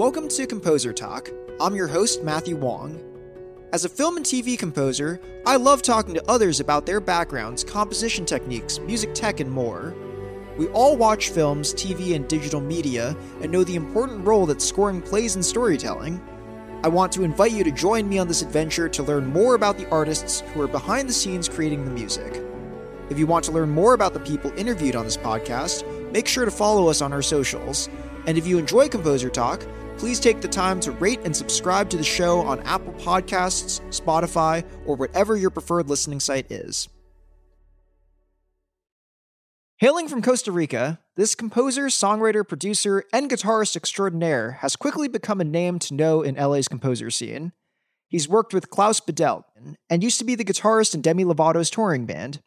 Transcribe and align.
Welcome 0.00 0.28
to 0.28 0.46
Composer 0.46 0.94
Talk. 0.94 1.28
I'm 1.60 1.74
your 1.74 1.86
host, 1.86 2.22
Matthew 2.22 2.56
Wong. 2.56 3.04
As 3.74 3.84
a 3.84 3.88
film 3.90 4.16
and 4.16 4.24
TV 4.24 4.58
composer, 4.58 5.20
I 5.44 5.56
love 5.56 5.82
talking 5.82 6.14
to 6.14 6.26
others 6.26 6.58
about 6.58 6.86
their 6.86 7.00
backgrounds, 7.00 7.62
composition 7.62 8.24
techniques, 8.24 8.78
music 8.78 9.12
tech, 9.12 9.40
and 9.40 9.50
more. 9.50 9.94
We 10.56 10.68
all 10.68 10.96
watch 10.96 11.28
films, 11.28 11.74
TV, 11.74 12.16
and 12.16 12.26
digital 12.26 12.62
media 12.62 13.14
and 13.42 13.52
know 13.52 13.62
the 13.62 13.74
important 13.74 14.26
role 14.26 14.46
that 14.46 14.62
scoring 14.62 15.02
plays 15.02 15.36
in 15.36 15.42
storytelling. 15.42 16.18
I 16.82 16.88
want 16.88 17.12
to 17.12 17.22
invite 17.22 17.52
you 17.52 17.62
to 17.62 17.70
join 17.70 18.08
me 18.08 18.18
on 18.18 18.26
this 18.26 18.40
adventure 18.40 18.88
to 18.88 19.02
learn 19.02 19.26
more 19.26 19.54
about 19.54 19.76
the 19.76 19.90
artists 19.90 20.40
who 20.40 20.62
are 20.62 20.66
behind 20.66 21.10
the 21.10 21.12
scenes 21.12 21.46
creating 21.46 21.84
the 21.84 21.90
music. 21.90 22.42
If 23.10 23.18
you 23.18 23.26
want 23.26 23.44
to 23.44 23.52
learn 23.52 23.68
more 23.68 23.92
about 23.92 24.14
the 24.14 24.20
people 24.20 24.50
interviewed 24.56 24.96
on 24.96 25.04
this 25.04 25.18
podcast, 25.18 25.84
make 26.10 26.26
sure 26.26 26.46
to 26.46 26.50
follow 26.50 26.88
us 26.88 27.02
on 27.02 27.12
our 27.12 27.20
socials. 27.20 27.90
And 28.26 28.38
if 28.38 28.46
you 28.46 28.56
enjoy 28.56 28.88
Composer 28.88 29.28
Talk, 29.28 29.62
please 30.00 30.18
take 30.18 30.40
the 30.40 30.48
time 30.48 30.80
to 30.80 30.92
rate 30.92 31.20
and 31.24 31.36
subscribe 31.36 31.90
to 31.90 31.98
the 31.98 32.02
show 32.02 32.40
on 32.40 32.58
Apple 32.60 32.94
Podcasts, 32.94 33.82
Spotify, 33.90 34.64
or 34.86 34.96
whatever 34.96 35.36
your 35.36 35.50
preferred 35.50 35.90
listening 35.90 36.18
site 36.18 36.50
is. 36.50 36.88
Hailing 39.76 40.08
from 40.08 40.22
Costa 40.22 40.52
Rica, 40.52 41.00
this 41.16 41.34
composer, 41.34 41.84
songwriter, 41.88 42.48
producer, 42.48 43.04
and 43.12 43.30
guitarist 43.30 43.76
extraordinaire 43.76 44.52
has 44.62 44.74
quickly 44.74 45.06
become 45.06 45.38
a 45.38 45.44
name 45.44 45.78
to 45.80 45.92
know 45.92 46.22
in 46.22 46.34
LA's 46.34 46.66
composer 46.66 47.10
scene. 47.10 47.52
He's 48.08 48.26
worked 48.26 48.54
with 48.54 48.70
Klaus 48.70 49.00
Badelt 49.00 49.44
and 49.90 50.02
used 50.02 50.18
to 50.18 50.24
be 50.24 50.34
the 50.34 50.46
guitarist 50.46 50.94
in 50.94 51.02
Demi 51.02 51.24
Lovato's 51.24 51.68
touring 51.68 52.06
band. 52.06 52.40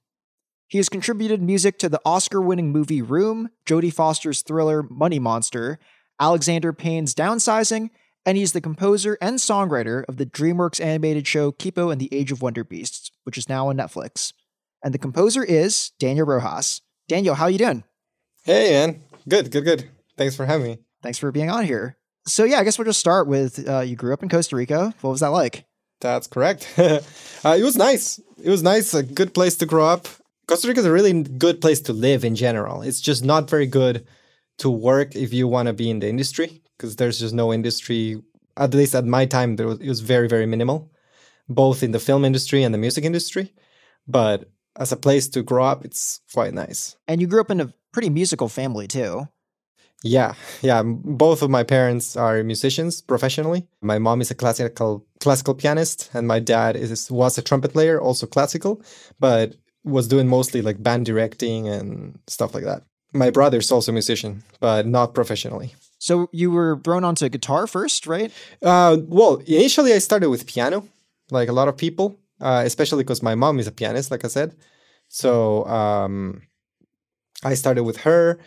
He 0.67 0.79
has 0.79 0.89
contributed 0.89 1.39
music 1.39 1.77
to 1.79 1.89
the 1.89 2.01
Oscar 2.03 2.41
winning 2.41 2.71
movie 2.71 3.03
Room, 3.03 3.49
Jodie 3.63 3.93
Foster's 3.93 4.41
thriller 4.41 4.81
Money 4.81 5.19
Monster, 5.19 5.77
Alexander 6.19 6.73
Payne's 6.73 7.15
Downsizing, 7.15 7.89
and 8.25 8.37
he's 8.37 8.53
the 8.53 8.61
composer 8.61 9.17
and 9.21 9.37
songwriter 9.37 10.03
of 10.07 10.17
the 10.17 10.25
DreamWorks 10.25 10.83
animated 10.83 11.27
show 11.27 11.51
Kipo 11.51 11.91
and 11.91 11.99
the 11.99 12.13
Age 12.13 12.31
of 12.31 12.41
Wonder 12.41 12.63
Beasts, 12.63 13.11
which 13.23 13.37
is 13.37 13.49
now 13.49 13.67
on 13.67 13.77
Netflix. 13.77 14.33
And 14.83 14.93
the 14.93 14.99
composer 14.99 15.43
is 15.43 15.91
Daniel 15.99 16.25
Rojas. 16.25 16.81
Daniel, 17.07 17.35
how 17.35 17.45
are 17.45 17.49
you 17.49 17.57
doing? 17.57 17.83
Hey, 18.43 18.71
man. 18.71 19.01
Good, 19.27 19.51
good, 19.51 19.63
good. 19.63 19.89
Thanks 20.17 20.35
for 20.35 20.45
having 20.45 20.67
me. 20.67 20.77
Thanks 21.01 21.17
for 21.17 21.31
being 21.31 21.49
on 21.49 21.65
here. 21.65 21.97
So 22.25 22.45
yeah, 22.45 22.59
I 22.59 22.63
guess 22.63 22.77
we'll 22.77 22.85
just 22.85 22.99
start 22.99 23.27
with 23.27 23.67
uh, 23.67 23.81
you 23.81 23.95
grew 23.95 24.13
up 24.13 24.23
in 24.23 24.29
Costa 24.29 24.55
Rica. 24.55 24.93
What 25.01 25.11
was 25.11 25.19
that 25.19 25.27
like? 25.27 25.65
That's 25.99 26.27
correct. 26.27 26.71
uh, 26.77 26.99
it 27.43 27.63
was 27.63 27.75
nice. 27.75 28.19
It 28.41 28.49
was 28.49 28.63
nice. 28.63 28.93
A 28.93 29.03
good 29.03 29.33
place 29.33 29.55
to 29.57 29.65
grow 29.65 29.85
up. 29.85 30.07
Costa 30.47 30.67
Rica 30.67 30.81
is 30.81 30.85
a 30.85 30.91
really 30.91 31.23
good 31.23 31.61
place 31.61 31.79
to 31.81 31.93
live 31.93 32.23
in 32.23 32.35
general. 32.35 32.81
It's 32.81 33.01
just 33.01 33.23
not 33.23 33.49
very 33.49 33.67
good 33.67 34.05
to 34.59 34.69
work 34.69 35.15
if 35.15 35.33
you 35.33 35.47
want 35.47 35.67
to 35.67 35.73
be 35.73 35.89
in 35.89 35.99
the 35.99 36.09
industry 36.09 36.61
because 36.77 36.95
there's 36.95 37.19
just 37.19 37.33
no 37.33 37.53
industry. 37.53 38.21
At 38.57 38.73
least 38.73 38.95
at 38.95 39.05
my 39.05 39.25
time, 39.25 39.55
there 39.55 39.67
was, 39.67 39.79
it 39.79 39.87
was 39.87 40.01
very, 40.01 40.27
very 40.27 40.45
minimal, 40.45 40.91
both 41.49 41.83
in 41.83 41.91
the 41.91 41.99
film 41.99 42.23
industry 42.23 42.63
and 42.63 42.73
the 42.73 42.77
music 42.77 43.03
industry. 43.03 43.53
But 44.07 44.49
as 44.77 44.91
a 44.91 44.97
place 44.97 45.27
to 45.29 45.43
grow 45.43 45.65
up, 45.65 45.85
it's 45.85 46.21
quite 46.33 46.53
nice. 46.53 46.95
And 47.07 47.21
you 47.21 47.27
grew 47.27 47.41
up 47.41 47.51
in 47.51 47.61
a 47.61 47.73
pretty 47.91 48.09
musical 48.09 48.49
family 48.49 48.87
too. 48.87 49.27
Yeah, 50.03 50.33
yeah. 50.61 50.83
Both 50.83 51.41
of 51.41 51.49
my 51.49 51.63
parents 51.63 52.17
are 52.17 52.43
musicians 52.43 53.01
professionally. 53.01 53.67
My 53.81 53.99
mom 53.99 54.19
is 54.19 54.29
a 54.31 54.35
classical 54.35 55.05
classical 55.21 55.55
pianist, 55.55 56.09
and 56.13 56.27
my 56.27 56.39
dad 56.39 56.75
is 56.75 57.09
was 57.09 57.37
a 57.37 57.41
trumpet 57.41 57.71
player, 57.71 58.01
also 58.01 58.27
classical. 58.27 58.83
But 59.17 59.55
was 59.85 60.09
doing 60.09 60.27
mostly 60.27 60.61
like 60.61 60.83
band 60.83 61.05
directing 61.05 61.69
and 61.69 62.19
stuff 62.27 62.53
like 62.53 62.65
that. 62.65 62.83
My 63.13 63.29
brother's 63.29 63.71
also 63.71 63.91
a 63.91 63.93
musician, 63.93 64.43
but 64.59 64.87
not 64.87 65.13
professionally. 65.13 65.75
So 65.99 66.29
you 66.33 66.51
were 66.51 66.79
thrown 66.83 67.03
onto 67.03 67.29
guitar 67.29 67.67
first, 67.67 68.07
right? 68.07 68.31
Uh, 68.61 68.97
well, 69.07 69.35
initially 69.45 69.93
I 69.93 69.99
started 69.99 70.29
with 70.29 70.47
piano, 70.47 70.87
like 71.31 71.47
a 71.47 71.53
lot 71.53 71.67
of 71.67 71.77
people, 71.77 72.19
uh, 72.41 72.63
especially 72.65 73.03
because 73.03 73.23
my 73.23 73.35
mom 73.35 73.59
is 73.59 73.67
a 73.67 73.71
pianist, 73.71 74.11
like 74.11 74.25
I 74.25 74.27
said. 74.27 74.55
So 75.07 75.65
um, 75.65 76.41
I 77.43 77.53
started 77.53 77.83
with 77.83 77.97
her. 77.97 78.39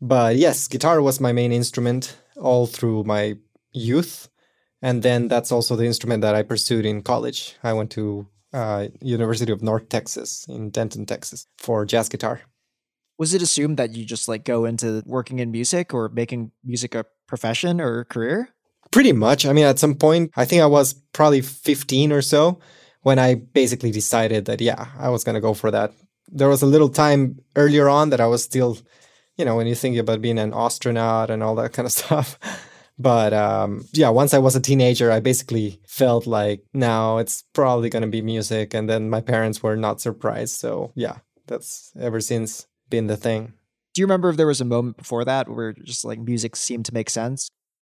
But 0.00 0.36
yes, 0.36 0.68
guitar 0.68 1.02
was 1.02 1.20
my 1.20 1.32
main 1.32 1.52
instrument 1.52 2.16
all 2.36 2.66
through 2.66 3.04
my 3.04 3.36
youth. 3.72 4.28
And 4.80 5.02
then 5.02 5.28
that's 5.28 5.52
also 5.52 5.76
the 5.76 5.84
instrument 5.84 6.22
that 6.22 6.34
I 6.34 6.42
pursued 6.42 6.86
in 6.86 7.02
college. 7.02 7.56
I 7.62 7.72
went 7.72 7.90
to 7.92 8.26
uh, 8.52 8.88
University 9.00 9.52
of 9.52 9.62
North 9.62 9.88
Texas 9.88 10.46
in 10.48 10.70
Denton, 10.70 11.06
Texas, 11.06 11.46
for 11.58 11.84
jazz 11.84 12.08
guitar. 12.08 12.42
Was 13.22 13.34
it 13.34 13.40
assumed 13.40 13.76
that 13.76 13.94
you 13.94 14.04
just 14.04 14.26
like 14.26 14.42
go 14.42 14.64
into 14.64 15.00
working 15.06 15.38
in 15.38 15.52
music 15.52 15.94
or 15.94 16.08
making 16.08 16.50
music 16.64 16.96
a 16.96 17.06
profession 17.28 17.80
or 17.80 18.00
a 18.00 18.04
career? 18.04 18.48
Pretty 18.90 19.12
much. 19.12 19.46
I 19.46 19.52
mean, 19.52 19.64
at 19.64 19.78
some 19.78 19.94
point, 19.94 20.32
I 20.34 20.44
think 20.44 20.60
I 20.60 20.66
was 20.66 20.94
probably 21.12 21.40
15 21.40 22.10
or 22.10 22.20
so 22.20 22.58
when 23.02 23.20
I 23.20 23.36
basically 23.36 23.92
decided 23.92 24.46
that, 24.46 24.60
yeah, 24.60 24.88
I 24.98 25.08
was 25.08 25.22
going 25.22 25.36
to 25.36 25.40
go 25.40 25.54
for 25.54 25.70
that. 25.70 25.92
There 26.26 26.48
was 26.48 26.62
a 26.62 26.66
little 26.66 26.88
time 26.88 27.38
earlier 27.54 27.88
on 27.88 28.10
that 28.10 28.20
I 28.20 28.26
was 28.26 28.42
still, 28.42 28.76
you 29.36 29.44
know, 29.44 29.54
when 29.54 29.68
you 29.68 29.76
think 29.76 29.96
about 29.98 30.20
being 30.20 30.40
an 30.40 30.52
astronaut 30.52 31.30
and 31.30 31.44
all 31.44 31.54
that 31.54 31.72
kind 31.74 31.86
of 31.86 31.92
stuff. 32.02 32.40
But 32.98 33.32
um, 33.32 33.86
yeah, 33.92 34.08
once 34.08 34.34
I 34.34 34.38
was 34.38 34.56
a 34.56 34.60
teenager, 34.60 35.12
I 35.12 35.20
basically 35.20 35.78
felt 35.86 36.26
like 36.26 36.64
now 36.74 37.18
it's 37.18 37.44
probably 37.52 37.88
going 37.88 38.02
to 38.02 38.08
be 38.08 38.20
music. 38.20 38.74
And 38.74 38.90
then 38.90 39.08
my 39.08 39.20
parents 39.20 39.62
were 39.62 39.76
not 39.76 40.00
surprised. 40.00 40.56
So 40.56 40.90
yeah, 40.96 41.18
that's 41.46 41.92
ever 41.96 42.20
since 42.20 42.66
been 42.92 43.08
the 43.08 43.16
thing. 43.16 43.54
Do 43.94 44.00
you 44.00 44.06
remember 44.06 44.28
if 44.30 44.36
there 44.36 44.46
was 44.46 44.60
a 44.60 44.64
moment 44.64 44.96
before 44.96 45.24
that 45.24 45.48
where 45.48 45.72
just 45.72 46.04
like 46.04 46.20
music 46.20 46.54
seemed 46.54 46.84
to 46.86 46.94
make 46.94 47.10
sense? 47.10 47.48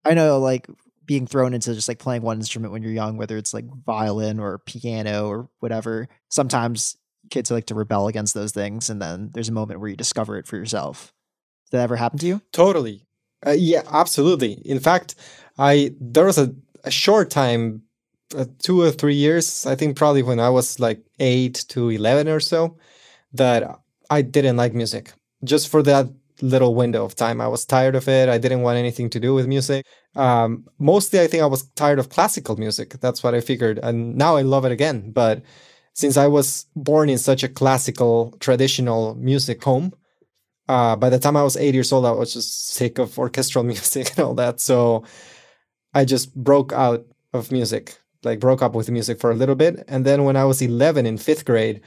I 0.05 0.13
know 0.13 0.37
like 0.39 0.67
being 1.05 1.25
thrown 1.25 1.53
into 1.55 1.73
just 1.73 1.87
like 1.87 1.97
playing 1.97 2.21
one 2.21 2.37
instrument 2.37 2.71
when 2.71 2.83
you're 2.83 2.91
young, 2.91 3.17
whether 3.17 3.37
it's 3.37 3.53
like 3.53 3.65
violin 3.85 4.39
or 4.39 4.59
piano 4.59 5.27
or 5.27 5.49
whatever, 5.59 6.07
sometimes 6.29 6.95
kids 7.31 7.49
like 7.49 7.65
to 7.65 7.75
rebel 7.75 8.07
against 8.07 8.33
those 8.33 8.51
things. 8.51 8.89
And 8.89 9.01
then 9.01 9.31
there's 9.33 9.49
a 9.49 9.53
moment 9.53 9.79
where 9.79 9.89
you 9.89 9.95
discover 9.95 10.37
it 10.37 10.47
for 10.47 10.55
yourself. 10.55 11.13
Did 11.71 11.77
that 11.77 11.83
ever 11.83 11.95
happen 11.95 12.19
to 12.19 12.27
you? 12.27 12.41
Totally. 12.51 13.07
Uh, 13.45 13.55
yeah, 13.57 13.83
absolutely. 13.91 14.53
In 14.65 14.79
fact, 14.79 15.15
I 15.57 15.95
there 15.99 16.25
was 16.25 16.37
a, 16.37 16.53
a 16.83 16.91
short 16.91 17.29
time, 17.29 17.83
uh, 18.37 18.45
two 18.59 18.81
or 18.81 18.91
three 18.91 19.15
years, 19.15 19.65
I 19.65 19.75
think 19.75 19.97
probably 19.97 20.23
when 20.23 20.39
I 20.39 20.49
was 20.49 20.79
like 20.79 21.01
eight 21.19 21.65
to 21.69 21.89
eleven 21.89 22.27
or 22.27 22.39
so, 22.39 22.77
that 23.33 23.79
I 24.09 24.21
didn't 24.21 24.57
like 24.57 24.73
music. 24.73 25.13
Just 25.43 25.69
for 25.69 25.83
that 25.83 26.07
little 26.41 26.75
window 26.75 27.05
of 27.05 27.15
time, 27.15 27.41
I 27.41 27.47
was 27.47 27.65
tired 27.65 27.95
of 27.95 28.07
it. 28.07 28.29
I 28.29 28.37
didn't 28.37 28.61
want 28.61 28.77
anything 28.77 29.09
to 29.11 29.19
do 29.19 29.33
with 29.33 29.47
music. 29.47 29.85
Um, 30.15 30.65
mostly, 30.79 31.19
I 31.19 31.27
think 31.27 31.43
I 31.43 31.47
was 31.47 31.69
tired 31.75 31.99
of 31.99 32.09
classical 32.09 32.57
music. 32.57 32.99
That's 33.01 33.23
what 33.23 33.35
I 33.35 33.41
figured, 33.41 33.79
and 33.79 34.15
now 34.15 34.35
I 34.35 34.41
love 34.41 34.65
it 34.65 34.71
again. 34.71 35.11
But 35.11 35.43
since 35.93 36.17
I 36.17 36.27
was 36.27 36.65
born 36.75 37.09
in 37.09 37.17
such 37.17 37.43
a 37.43 37.49
classical, 37.49 38.33
traditional 38.39 39.15
music 39.15 39.63
home, 39.63 39.93
uh, 40.67 40.95
by 40.95 41.09
the 41.09 41.19
time 41.19 41.35
I 41.35 41.43
was 41.43 41.57
eight 41.57 41.73
years 41.73 41.91
old, 41.91 42.05
I 42.05 42.11
was 42.11 42.33
just 42.33 42.69
sick 42.69 42.99
of 42.99 43.17
orchestral 43.17 43.63
music 43.73 44.11
and 44.11 44.25
all 44.25 44.35
that. 44.35 44.59
So 44.59 45.03
I 45.93 46.05
just 46.05 46.35
broke 46.35 46.71
out 46.71 47.05
of 47.33 47.51
music, 47.51 47.97
like 48.23 48.39
broke 48.39 48.61
up 48.61 48.75
with 48.75 48.89
music 48.91 49.19
for 49.19 49.31
a 49.31 49.35
little 49.35 49.55
bit. 49.55 49.83
And 49.87 50.05
then 50.05 50.23
when 50.23 50.35
I 50.35 50.45
was 50.45 50.61
11 50.61 51.05
in 51.05 51.17
fifth 51.17 51.45
grade, 51.45 51.81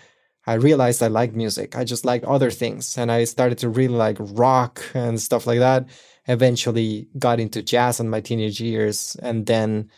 I 0.46 0.54
realized 0.54 1.02
I 1.02 1.08
liked 1.08 1.34
music. 1.34 1.76
I 1.76 1.84
just 1.84 2.04
liked 2.04 2.24
other 2.24 2.50
things. 2.50 2.98
And 2.98 3.12
I 3.12 3.24
started 3.24 3.58
to 3.58 3.68
really 3.68 3.94
like 3.94 4.16
rock 4.20 4.82
and 4.94 5.20
stuff 5.20 5.46
like 5.46 5.60
that. 5.60 5.86
Eventually 6.26 7.08
got 7.18 7.40
into 7.40 7.62
jazz 7.62 8.00
in 8.00 8.10
my 8.10 8.20
teenage 8.20 8.60
years. 8.60 9.16
And 9.22 9.46
then 9.46 9.90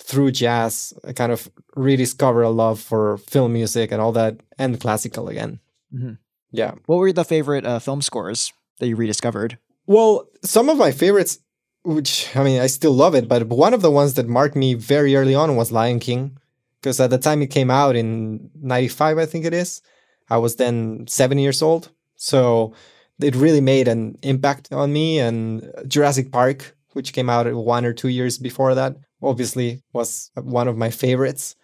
through 0.00 0.32
jazz, 0.32 0.92
I 1.06 1.12
kind 1.12 1.32
of 1.32 1.50
rediscovered 1.74 2.44
a 2.44 2.50
love 2.50 2.80
for 2.80 3.18
film 3.18 3.52
music 3.52 3.90
and 3.90 4.00
all 4.00 4.12
that 4.12 4.38
and 4.58 4.80
classical 4.80 5.28
again. 5.28 5.60
Mm-hmm. 5.94 6.14
Yeah. 6.52 6.74
What 6.86 6.96
were 6.96 7.12
the 7.12 7.24
favorite 7.24 7.66
uh, 7.66 7.78
film 7.78 8.02
scores 8.02 8.52
that 8.78 8.88
you 8.88 8.96
rediscovered? 8.96 9.58
Well, 9.86 10.28
some 10.44 10.68
of 10.68 10.78
my 10.78 10.92
favorites, 10.92 11.38
which 11.82 12.34
I 12.36 12.44
mean, 12.44 12.60
I 12.60 12.66
still 12.66 12.92
love 12.92 13.14
it, 13.14 13.28
but 13.28 13.48
one 13.48 13.74
of 13.74 13.82
the 13.82 13.90
ones 13.90 14.14
that 14.14 14.28
marked 14.28 14.56
me 14.56 14.74
very 14.74 15.16
early 15.16 15.34
on 15.34 15.56
was 15.56 15.72
Lion 15.72 15.98
King. 15.98 16.38
Because 16.80 17.00
at 17.00 17.10
the 17.10 17.18
time 17.18 17.42
it 17.42 17.48
came 17.48 17.70
out 17.70 17.96
in 17.96 18.50
95, 18.60 19.18
I 19.18 19.26
think 19.26 19.44
it 19.44 19.54
is, 19.54 19.82
I 20.30 20.36
was 20.36 20.56
then 20.56 21.06
seven 21.08 21.38
years 21.38 21.62
old. 21.62 21.90
So 22.16 22.74
it 23.20 23.34
really 23.34 23.60
made 23.60 23.88
an 23.88 24.18
impact 24.22 24.72
on 24.72 24.92
me. 24.92 25.18
And 25.18 25.72
Jurassic 25.86 26.30
Park, 26.30 26.76
which 26.92 27.12
came 27.12 27.28
out 27.28 27.52
one 27.52 27.84
or 27.84 27.92
two 27.92 28.08
years 28.08 28.38
before 28.38 28.74
that, 28.74 28.96
obviously 29.22 29.82
was 29.92 30.30
one 30.36 30.68
of 30.68 30.76
my 30.76 30.90
favorites 30.90 31.56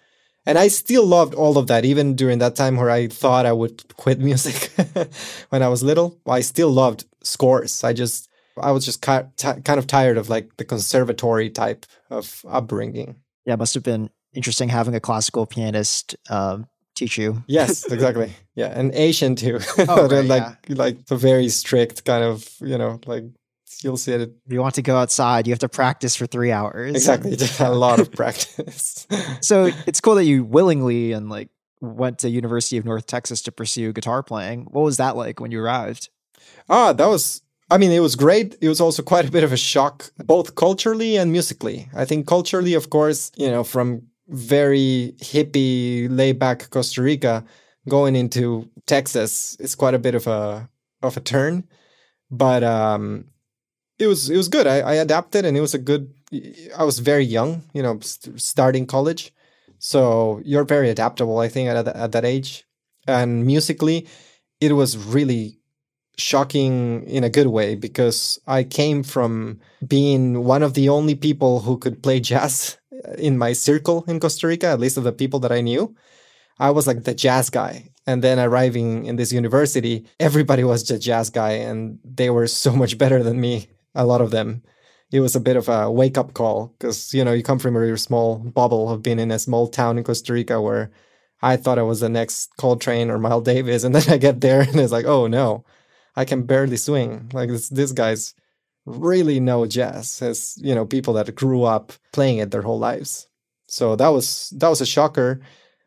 and 0.47 0.59
I 0.59 0.69
still 0.69 1.07
loved 1.07 1.35
all 1.35 1.57
of 1.57 1.69
that, 1.69 1.85
even 1.85 2.15
during 2.15 2.39
that 2.39 2.55
time 2.55 2.77
where 2.77 2.91
I 2.91 3.09
thought 3.09 3.47
I 3.47 3.53
would 3.53 3.97
quit 3.97 4.19
music 4.31 4.73
when 5.49 5.63
I 5.63 5.69
was 5.69 5.83
little. 5.83 6.19
I 6.27 6.41
still 6.41 6.71
loved 6.71 7.07
scores. 7.23 7.83
I 7.83 7.93
just, 7.93 8.29
I 8.61 8.71
was 8.71 8.85
just 8.85 9.01
kind 9.01 9.31
of 9.41 9.87
tired 9.87 10.19
of 10.19 10.29
like 10.29 10.57
the 10.57 10.65
conservatory 10.65 11.51
type 11.51 11.87
of 12.11 12.45
upbringing. 12.49 13.17
Yeah, 13.47 13.55
it 13.55 13.59
must 13.59 13.75
have 13.75 13.83
been 13.83 14.11
interesting 14.35 14.69
having 14.69 14.95
a 14.95 15.01
classical 15.01 15.47
pianist 15.47 16.17
um, 16.31 16.67
teach 16.95 17.19
you. 17.19 17.43
yes, 17.47 17.85
exactly. 17.93 18.33
Yeah, 18.55 18.73
and 18.79 18.95
Asian 18.95 19.37
too. 19.37 19.61
Oh, 19.89 20.09
right, 20.09 20.25
like 20.25 20.57
yeah. 20.69 20.77
like 20.77 20.99
a 21.11 21.17
very 21.17 21.49
strict 21.49 22.05
kind 22.05 22.25
of, 22.25 22.49
you 22.61 22.79
know, 22.79 23.01
like 23.07 23.25
you'll 23.83 23.97
see 23.97 24.13
it. 24.13 24.33
You 24.49 24.61
want 24.61 24.77
to 24.77 24.83
go 24.83 24.97
outside, 24.97 25.47
you 25.47 25.53
have 25.53 25.61
to 25.61 25.69
practice 25.69 26.17
for 26.17 26.27
three 26.27 26.53
hours. 26.53 26.95
Exactly, 26.95 27.37
a 27.61 27.71
lot 27.71 28.01
of 28.01 28.13
practice. 28.21 29.07
so 29.41 29.71
it's 29.87 30.01
cool 30.01 30.15
that 30.17 30.25
you 30.25 30.45
willingly 30.45 31.13
and 31.13 31.29
like 31.29 31.49
went 31.81 32.19
to 32.21 32.31
University 32.31 32.79
of 32.79 32.85
North 32.85 33.07
Texas 33.07 33.43
to 33.43 33.53
pursue 33.53 33.93
guitar 33.93 34.23
playing. 34.23 34.65
What 34.71 34.83
was 34.83 34.97
that 34.97 35.17
like 35.17 35.41
when 35.41 35.51
you 35.51 35.61
arrived? 35.61 36.09
Ah, 36.69 36.93
that 36.93 37.07
was 37.07 37.43
I 37.71 37.79
mean, 37.79 37.91
it 37.91 38.01
was 38.01 38.15
great. 38.15 38.57
It 38.61 38.69
was 38.69 38.81
also 38.81 39.03
quite 39.03 39.27
a 39.27 39.31
bit 39.31 39.43
of 39.43 39.53
a 39.53 39.57
shock, 39.57 40.13
both 40.25 40.55
culturally 40.55 41.17
and 41.17 41.33
musically. 41.33 41.89
I 41.95 42.05
think 42.05 42.27
culturally, 42.27 42.75
of 42.75 42.91
course, 42.91 43.33
you 43.37 43.51
know, 43.51 43.65
from 43.65 44.03
very 44.29 45.15
hippie, 45.19 46.09
laid 46.11 46.39
back 46.39 46.71
Costa 46.71 47.03
Rica 47.03 47.45
going 47.89 48.17
into 48.17 48.69
Texas 48.87 49.57
is 49.57 49.75
quite 49.75 49.95
a 49.95 49.99
bit 49.99 50.15
of 50.15 50.27
a 50.27 50.69
of 51.03 51.17
a 51.17 51.21
turn. 51.21 51.65
But 52.31 52.65
um, 52.65 53.27
it 53.99 54.07
was 54.07 54.31
it 54.31 54.37
was 54.37 54.49
good. 54.49 54.67
I, 54.67 54.81
I 54.81 54.95
adapted, 54.95 55.45
and 55.45 55.57
it 55.57 55.61
was 55.61 55.75
a 55.75 55.79
good. 55.79 56.13
I 56.77 56.85
was 56.85 56.99
very 56.99 57.25
young, 57.25 57.63
you 57.75 57.83
know, 57.83 58.01
st- 58.01 58.41
starting 58.41 58.87
college, 58.87 59.33
so 59.79 60.41
you're 60.45 60.65
very 60.65 60.91
adaptable. 60.91 61.39
I 61.39 61.49
think 61.49 61.69
at 61.69 61.87
at 61.89 62.13
that 62.13 62.25
age, 62.25 62.65
and 63.07 63.47
musically, 63.47 64.07
it 64.61 64.73
was 64.73 64.97
really 64.97 65.59
shocking 66.17 67.03
in 67.09 67.25
a 67.25 67.31
good 67.31 67.49
way 67.49 67.75
because 67.75 68.39
I 68.47 68.63
came 68.63 69.03
from 69.03 69.61
being 69.87 70.45
one 70.45 70.63
of 70.63 70.75
the 70.75 70.89
only 70.89 71.17
people 71.17 71.61
who 71.61 71.77
could 71.77 72.03
play 72.03 72.21
jazz 72.21 72.79
in 73.19 73.39
my 73.39 73.53
circle 73.53 74.05
in 74.07 74.21
Costa 74.21 74.47
Rica, 74.47 74.67
at 74.67 74.81
least 74.81 74.97
of 74.97 75.05
the 75.05 75.13
people 75.13 75.41
that 75.41 75.53
I 75.53 75.61
knew. 75.61 75.95
I 76.59 76.71
was 76.71 76.87
like 76.87 77.05
the 77.05 77.15
jazz 77.15 77.51
guy. 77.51 77.91
And 78.07 78.23
then 78.23 78.39
arriving 78.39 79.07
in 79.07 79.17
this 79.17 79.33
university, 79.33 80.07
everybody 80.21 80.63
was 80.63 80.85
the 80.85 80.99
jazz 80.99 81.31
guy 81.31 81.53
and 81.53 81.99
they 82.05 82.31
were 82.31 82.47
so 82.47 82.75
much 82.77 82.99
better 82.99 83.23
than 83.23 83.41
me, 83.41 83.69
a 83.95 84.05
lot 84.05 84.21
of 84.21 84.31
them. 84.31 84.63
It 85.11 85.21
was 85.21 85.37
a 85.37 85.41
bit 85.41 85.57
of 85.57 85.69
a 85.69 85.91
wake 85.91 86.19
up 86.19 86.35
call 86.35 86.75
because, 86.79 87.15
you 87.15 87.25
know, 87.25 87.33
you 87.33 87.43
come 87.43 87.59
from 87.59 87.77
a 87.77 87.97
small 87.97 88.39
bubble 88.39 88.91
of 88.91 89.03
being 89.03 89.21
in 89.21 89.31
a 89.31 89.39
small 89.39 89.69
town 89.69 89.97
in 89.97 90.05
Costa 90.05 90.33
Rica 90.33 90.61
where 90.61 90.91
I 91.41 91.57
thought 91.57 91.79
I 91.79 91.83
was 91.83 92.01
the 92.01 92.09
next 92.09 92.57
Coltrane 92.57 93.11
or 93.11 93.19
Miles 93.19 93.45
Davis. 93.45 93.85
And 93.85 93.95
then 93.95 94.13
I 94.13 94.19
get 94.19 94.41
there 94.41 94.63
and 94.63 94.77
it's 94.77 94.93
like, 94.93 95.07
oh 95.07 95.27
no, 95.27 95.65
I 96.17 96.25
can 96.25 96.43
barely 96.43 96.77
swing. 96.77 97.31
Like 97.33 97.49
this, 97.49 97.69
this 97.69 97.93
guy's 97.93 98.35
really 98.87 99.41
know 99.41 99.67
jazz 99.67 100.21
as 100.21 100.59
you 100.59 100.75
know 100.75 100.85
people 100.85 101.15
that 101.15 101.35
grew 101.35 101.63
up 101.65 101.93
playing 102.13 102.39
it 102.39 102.51
their 102.51 102.63
whole 102.63 102.79
lives. 102.79 103.29
So 103.67 103.97
that 103.97 104.09
was 104.09 104.53
that 104.59 104.69
was 104.69 104.81
a 104.81 104.87
shocker, 104.87 105.41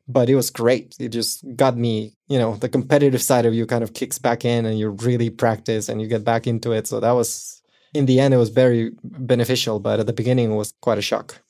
but 0.08 0.30
it 0.30 0.36
was 0.36 0.50
great. 0.50 0.96
It 1.00 1.10
just 1.10 1.46
got 1.56 1.78
me, 1.78 2.16
you 2.28 2.40
know, 2.40 2.56
the 2.56 2.70
competitive 2.70 3.22
side 3.22 3.46
of 3.46 3.54
you 3.54 3.66
kind 3.66 3.84
of 3.84 3.94
kicks 3.94 4.18
back 4.18 4.46
in, 4.46 4.66
and 4.66 4.80
you 4.80 4.90
really 4.90 5.30
practice 5.30 5.90
and 5.90 6.02
you 6.02 6.08
get 6.08 6.24
back 6.24 6.48
into 6.48 6.72
it. 6.72 6.88
So 6.88 7.00
that 7.00 7.12
was 7.12 7.62
in 7.94 8.06
the 8.06 8.20
end 8.20 8.34
it 8.34 8.38
was 8.38 8.50
very 8.50 8.92
beneficial, 9.04 9.80
but 9.80 10.00
at 10.00 10.08
the 10.08 10.14
beginning 10.14 10.52
it 10.52 10.56
was 10.56 10.74
quite 10.82 10.98
a 10.98 11.02
shock. 11.02 11.42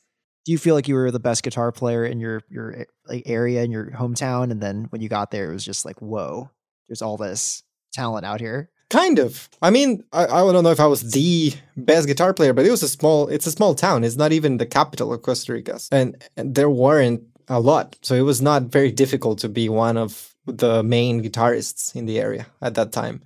Do 0.45 0.51
you 0.51 0.57
feel 0.57 0.75
like 0.75 0.88
you 0.88 0.95
were 0.95 1.11
the 1.11 1.19
best 1.19 1.44
guitar 1.44 1.71
player 1.71 2.05
in 2.05 2.19
your 2.19 2.41
your 2.49 2.85
like 3.07 3.23
area 3.25 3.63
in 3.63 3.71
your 3.71 3.91
hometown, 3.91 4.51
and 4.51 4.61
then 4.61 4.88
when 4.89 5.01
you 5.01 5.09
got 5.09 5.31
there, 5.31 5.49
it 5.49 5.53
was 5.53 5.65
just 5.65 5.85
like, 5.85 6.01
whoa, 6.01 6.49
there's 6.88 7.01
all 7.01 7.17
this 7.17 7.63
talent 7.94 8.25
out 8.25 8.39
here? 8.39 8.69
Kind 8.89 9.19
of. 9.19 9.49
I 9.61 9.69
mean, 9.69 10.03
I, 10.13 10.25
I 10.25 10.51
don't 10.51 10.63
know 10.63 10.71
if 10.71 10.79
I 10.79 10.87
was 10.87 11.11
the 11.11 11.53
best 11.75 12.07
guitar 12.07 12.33
player, 12.33 12.53
but 12.53 12.65
it 12.65 12.71
was 12.71 12.83
a 12.83 12.89
small. 12.89 13.27
It's 13.27 13.47
a 13.47 13.51
small 13.51 13.75
town. 13.75 14.03
It's 14.03 14.15
not 14.15 14.31
even 14.31 14.57
the 14.57 14.65
capital 14.65 15.13
of 15.13 15.21
Costa 15.23 15.53
Rica, 15.53 15.79
and, 15.91 16.23
and 16.37 16.55
there 16.55 16.69
weren't 16.69 17.23
a 17.49 17.59
lot, 17.59 17.97
so 18.01 18.15
it 18.15 18.21
was 18.21 18.41
not 18.41 18.63
very 18.63 18.91
difficult 18.91 19.39
to 19.39 19.49
be 19.49 19.67
one 19.67 19.97
of 19.97 20.35
the 20.45 20.83
main 20.83 21.21
guitarists 21.21 21.95
in 21.95 22.05
the 22.05 22.19
area 22.19 22.47
at 22.61 22.75
that 22.75 22.93
time. 22.93 23.21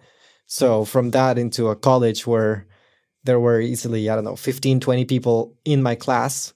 So 0.48 0.84
from 0.84 1.12
that 1.12 1.38
into 1.38 1.70
a 1.70 1.76
college 1.76 2.26
where 2.26 2.66
there 3.24 3.40
were 3.40 3.62
easily, 3.62 4.10
I 4.10 4.16
don't 4.16 4.24
know, 4.24 4.36
15, 4.36 4.80
20 4.80 5.06
people 5.06 5.56
in 5.64 5.84
my 5.84 5.96
class 5.96 6.54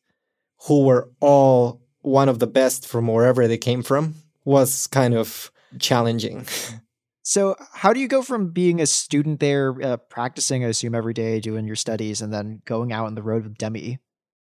who 0.67 0.83
were 0.83 1.09
all 1.19 1.81
one 2.01 2.29
of 2.29 2.39
the 2.39 2.47
best 2.47 2.87
from 2.87 3.07
wherever 3.07 3.47
they 3.47 3.57
came 3.57 3.83
from 3.83 4.15
was 4.43 4.87
kind 4.87 5.13
of 5.13 5.51
challenging. 5.79 6.45
So, 7.27 7.55
how 7.73 7.91
do 7.91 7.99
you 7.99 8.07
go 8.07 8.21
from 8.21 8.51
being 8.51 8.79
a 8.79 8.85
student 8.85 9.39
there, 9.39 9.75
uh, 9.81 9.97
practicing, 9.97 10.63
I 10.63 10.67
assume, 10.67 10.93
every 10.93 11.15
day, 11.15 11.39
doing 11.39 11.65
your 11.65 11.75
studies, 11.75 12.21
and 12.21 12.31
then 12.31 12.61
going 12.65 12.93
out 12.93 13.07
on 13.07 13.15
the 13.15 13.23
road 13.23 13.45
with 13.45 13.57
Demi? 13.57 13.97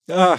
Uh, 0.08 0.38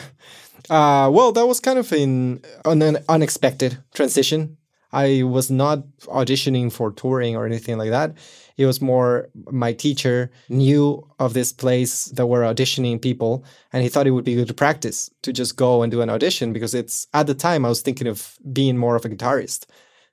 uh, 0.70 1.10
well, 1.12 1.32
that 1.32 1.46
was 1.46 1.60
kind 1.60 1.78
of 1.78 1.92
in, 1.92 2.40
an 2.64 2.96
unexpected 3.10 3.84
transition. 3.92 4.56
I 4.90 5.22
was 5.22 5.50
not 5.50 5.86
auditioning 6.04 6.72
for 6.72 6.92
touring 6.92 7.36
or 7.36 7.44
anything 7.44 7.76
like 7.76 7.90
that. 7.90 8.16
It 8.56 8.64
was 8.64 8.80
more 8.80 9.28
my 9.50 9.74
teacher 9.74 10.30
knew 10.48 11.06
of 11.18 11.34
this 11.34 11.52
place 11.52 12.06
that 12.06 12.26
were 12.26 12.40
auditioning 12.40 13.02
people, 13.02 13.44
and 13.70 13.82
he 13.82 13.90
thought 13.90 14.06
it 14.06 14.12
would 14.12 14.24
be 14.24 14.34
good 14.36 14.48
to 14.48 14.54
practice 14.54 15.10
to 15.22 15.32
just 15.34 15.56
go 15.56 15.82
and 15.82 15.92
do 15.92 16.00
an 16.00 16.08
audition 16.08 16.54
because 16.54 16.72
it's 16.72 17.06
at 17.12 17.26
the 17.26 17.34
time 17.34 17.66
I 17.66 17.68
was 17.68 17.82
thinking 17.82 18.06
of 18.06 18.38
being 18.50 18.78
more 18.78 18.96
of 18.96 19.04
a 19.04 19.10
guitarist. 19.10 19.66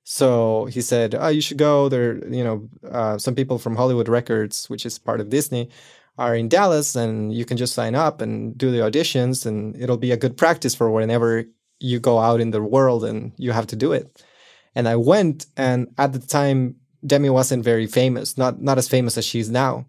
So 0.09 0.65
he 0.71 0.79
said, 0.79 1.15
"Oh, 1.15 1.27
you 1.27 1.41
should 1.41 1.57
go. 1.57 1.89
There, 1.89 2.25
you 2.33 2.41
know, 2.41 2.69
uh, 2.89 3.17
some 3.17 3.35
people 3.35 3.59
from 3.59 3.75
Hollywood 3.75 4.07
Records, 4.07 4.69
which 4.69 4.85
is 4.85 4.97
part 4.97 5.19
of 5.19 5.29
Disney, 5.29 5.69
are 6.17 6.33
in 6.33 6.47
Dallas, 6.47 6.95
and 6.95 7.33
you 7.33 7.43
can 7.43 7.57
just 7.57 7.73
sign 7.73 7.93
up 7.93 8.21
and 8.21 8.57
do 8.57 8.71
the 8.71 8.77
auditions, 8.79 9.45
and 9.45 9.75
it'll 9.75 9.97
be 9.97 10.13
a 10.13 10.17
good 10.23 10.37
practice 10.37 10.73
for 10.73 10.89
whenever 10.89 11.43
you 11.81 11.99
go 11.99 12.19
out 12.19 12.39
in 12.39 12.51
the 12.51 12.63
world 12.63 13.03
and 13.03 13.33
you 13.35 13.51
have 13.51 13.67
to 13.67 13.75
do 13.75 13.91
it." 13.91 14.23
And 14.75 14.87
I 14.87 14.95
went, 14.95 15.45
and 15.57 15.89
at 15.97 16.13
the 16.13 16.19
time, 16.19 16.77
Demi 17.05 17.29
wasn't 17.29 17.65
very 17.65 17.85
famous, 17.85 18.37
not 18.37 18.61
not 18.61 18.77
as 18.77 18.87
famous 18.87 19.17
as 19.17 19.25
she's 19.25 19.49
now, 19.49 19.87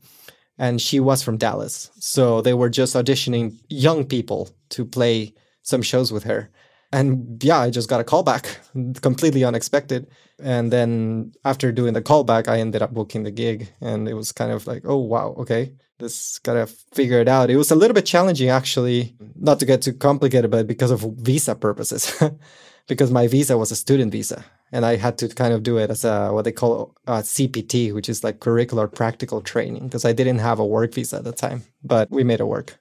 and 0.59 0.81
she 0.81 0.99
was 0.99 1.23
from 1.23 1.37
Dallas, 1.39 1.93
so 2.01 2.43
they 2.43 2.55
were 2.55 2.71
just 2.71 2.97
auditioning 2.97 3.57
young 3.69 4.05
people 4.05 4.51
to 4.71 4.85
play 4.85 5.33
some 5.63 5.83
shows 5.83 6.11
with 6.11 6.25
her. 6.25 6.51
And 6.91 7.43
yeah, 7.45 7.59
I 7.59 7.71
just 7.71 7.89
got 7.89 8.01
a 8.01 8.05
callback, 8.05 9.03
completely 9.03 9.45
unexpected. 9.45 10.07
And 10.41 10.73
then 10.73 11.33
after 11.45 11.71
doing 11.71 11.93
the 11.93 12.03
callback, 12.03 12.49
I 12.49 12.61
ended 12.61 12.81
up 12.81 12.95
booking 12.95 13.25
the 13.25 13.31
gig. 13.31 13.69
And 13.81 14.09
it 14.09 14.15
was 14.15 14.33
kind 14.33 14.53
of 14.53 14.67
like, 14.67 14.83
oh, 14.87 14.97
wow, 14.97 15.35
okay, 15.39 15.73
let's 16.01 16.39
gotta 16.39 16.67
figure 16.67 17.21
it 17.21 17.29
out. 17.29 17.51
It 17.51 17.57
was 17.57 17.71
a 17.71 17.75
little 17.75 17.95
bit 17.95 18.07
challenging, 18.07 18.49
actually, 18.49 19.15
not 19.37 19.61
to 19.61 19.67
get 19.67 19.83
too 19.83 19.93
complicated, 19.93 20.51
but 20.51 20.67
because 20.67 20.91
of 20.91 21.01
visa 21.19 21.55
purposes, 21.55 22.23
because 22.89 23.11
my 23.11 23.27
visa 23.27 23.59
was 23.59 23.71
a 23.71 23.77
student 23.77 24.13
visa. 24.13 24.45
And 24.73 24.85
I 24.85 24.97
had 24.97 25.19
to 25.19 25.29
kind 25.29 25.55
of 25.55 25.63
do 25.63 25.79
it 25.79 25.91
as 25.91 26.05
a 26.05 26.31
what 26.31 26.45
they 26.45 26.53
call 26.53 26.95
a 27.07 27.21
CPT, 27.21 27.93
which 27.93 28.09
is 28.09 28.23
like 28.23 28.39
curricular 28.39 28.93
practical 28.93 29.41
training, 29.41 29.85
because 29.85 30.05
I 30.05 30.13
didn't 30.13 30.39
have 30.39 30.59
a 30.59 30.67
work 30.67 30.95
visa 30.95 31.17
at 31.17 31.25
the 31.25 31.33
time, 31.33 31.65
but 31.83 32.11
we 32.11 32.25
made 32.25 32.41
it 32.41 32.47
work 32.47 32.79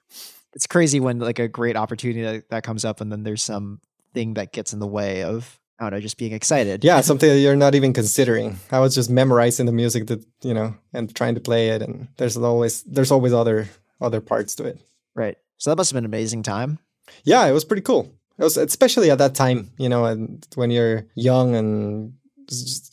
it's 0.54 0.66
crazy 0.66 0.98
when 0.98 1.18
like 1.18 1.38
a 1.38 1.46
great 1.46 1.76
opportunity 1.76 2.22
that, 2.22 2.48
that, 2.50 2.62
comes 2.62 2.84
up 2.84 3.00
and 3.00 3.12
then 3.12 3.22
there's 3.22 3.42
some 3.42 3.80
thing 4.14 4.34
that 4.34 4.52
gets 4.52 4.72
in 4.72 4.78
the 4.78 4.86
way 4.86 5.22
of 5.22 5.58
I 5.78 5.84
don't 5.84 5.92
know, 5.92 6.00
just 6.00 6.18
being 6.18 6.32
excited. 6.32 6.82
Yeah, 6.82 7.00
something 7.02 7.28
that 7.28 7.38
you're 7.38 7.54
not 7.54 7.76
even 7.76 7.92
considering. 7.92 8.58
I 8.72 8.80
was 8.80 8.96
just 8.96 9.08
memorizing 9.08 9.66
the 9.66 9.72
music 9.72 10.08
that 10.08 10.24
you 10.42 10.52
know 10.52 10.74
and 10.92 11.14
trying 11.14 11.36
to 11.36 11.40
play 11.40 11.68
it, 11.68 11.82
and 11.82 12.08
there's 12.16 12.36
always 12.36 12.82
there's 12.82 13.12
always 13.12 13.32
other 13.32 13.68
other 14.00 14.20
parts 14.20 14.56
to 14.56 14.64
it. 14.64 14.80
Right. 15.14 15.36
So 15.58 15.70
that 15.70 15.76
must 15.76 15.90
have 15.90 15.94
been 15.94 16.04
an 16.04 16.10
amazing 16.10 16.42
time. 16.42 16.78
Yeah, 17.24 17.46
it 17.46 17.52
was 17.52 17.64
pretty 17.64 17.82
cool. 17.82 18.12
It 18.38 18.44
was 18.44 18.56
especially 18.56 19.10
at 19.10 19.18
that 19.18 19.34
time, 19.34 19.70
you 19.78 19.88
know, 19.88 20.04
and 20.04 20.46
when 20.56 20.70
you're 20.70 21.06
young 21.14 21.54
and 21.54 22.14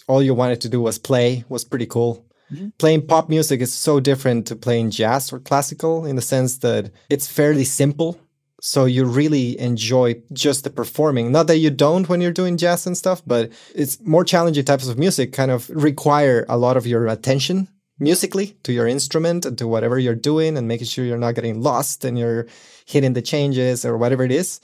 all 0.07 0.21
you 0.21 0.33
wanted 0.33 0.61
to 0.61 0.69
do 0.69 0.81
was 0.81 0.99
play 0.99 1.43
was 1.49 1.63
pretty 1.63 1.85
cool. 1.85 2.25
Mm-hmm. 2.51 2.69
Playing 2.77 3.07
pop 3.07 3.29
music 3.29 3.61
is 3.61 3.73
so 3.73 3.99
different 3.99 4.45
to 4.47 4.55
playing 4.55 4.91
jazz 4.91 5.33
or 5.33 5.39
classical 5.39 6.05
in 6.05 6.15
the 6.15 6.21
sense 6.21 6.59
that 6.59 6.91
it's 7.09 7.27
fairly 7.27 7.63
simple 7.63 8.19
so 8.65 8.85
you 8.85 9.05
really 9.05 9.59
enjoy 9.59 10.19
just 10.33 10.63
the 10.63 10.71
performing. 10.71 11.31
Not 11.31 11.45
that 11.45 11.59
you 11.59 11.69
don't 11.69 12.09
when 12.09 12.19
you're 12.19 12.31
doing 12.31 12.57
jazz 12.57 12.87
and 12.87 12.97
stuff, 12.97 13.21
but 13.23 13.51
it's 13.75 14.01
more 14.01 14.23
challenging 14.23 14.65
types 14.65 14.87
of 14.87 14.97
music 14.97 15.33
kind 15.33 15.51
of 15.51 15.69
require 15.69 16.47
a 16.49 16.57
lot 16.57 16.75
of 16.75 16.87
your 16.87 17.05
attention 17.05 17.67
musically 17.99 18.57
to 18.63 18.73
your 18.73 18.87
instrument 18.87 19.45
and 19.45 19.55
to 19.59 19.67
whatever 19.67 19.99
you're 19.99 20.15
doing 20.15 20.57
and 20.57 20.67
making 20.67 20.87
sure 20.87 21.05
you're 21.05 21.19
not 21.19 21.35
getting 21.35 21.61
lost 21.61 22.03
and 22.03 22.17
you're 22.17 22.47
hitting 22.87 23.13
the 23.13 23.21
changes 23.21 23.85
or 23.85 23.99
whatever 23.99 24.23
it 24.23 24.31
is. 24.31 24.59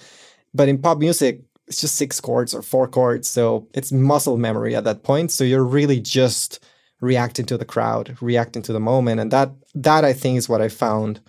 But 0.52 0.68
in 0.68 0.82
pop 0.82 0.98
music, 0.98 1.44
it's 1.68 1.82
just 1.82 1.96
six 1.96 2.20
chords 2.20 2.56
or 2.56 2.64
four 2.64 2.88
chords. 2.88 3.28
So 3.28 3.68
it's 3.76 3.92
muscle 3.92 4.36
memory 4.36 4.76
at 4.76 4.84
that 4.86 5.04
point. 5.04 5.30
So 5.30 5.44
you're 5.44 5.64
really 5.64 6.00
just 6.00 6.60
reacting 7.02 7.46
to 7.46 7.58
the 7.58 7.66
crowd, 7.66 8.18
reacting 8.20 8.64
to 8.64 8.74
the 8.74 8.80
moment. 8.80 9.20
And 9.20 9.30
that 9.30 9.52
that 9.76 10.04
I 10.04 10.14
think 10.14 10.40
is 10.40 10.50
what 10.50 10.60
I 10.60 10.70
found 10.70 11.22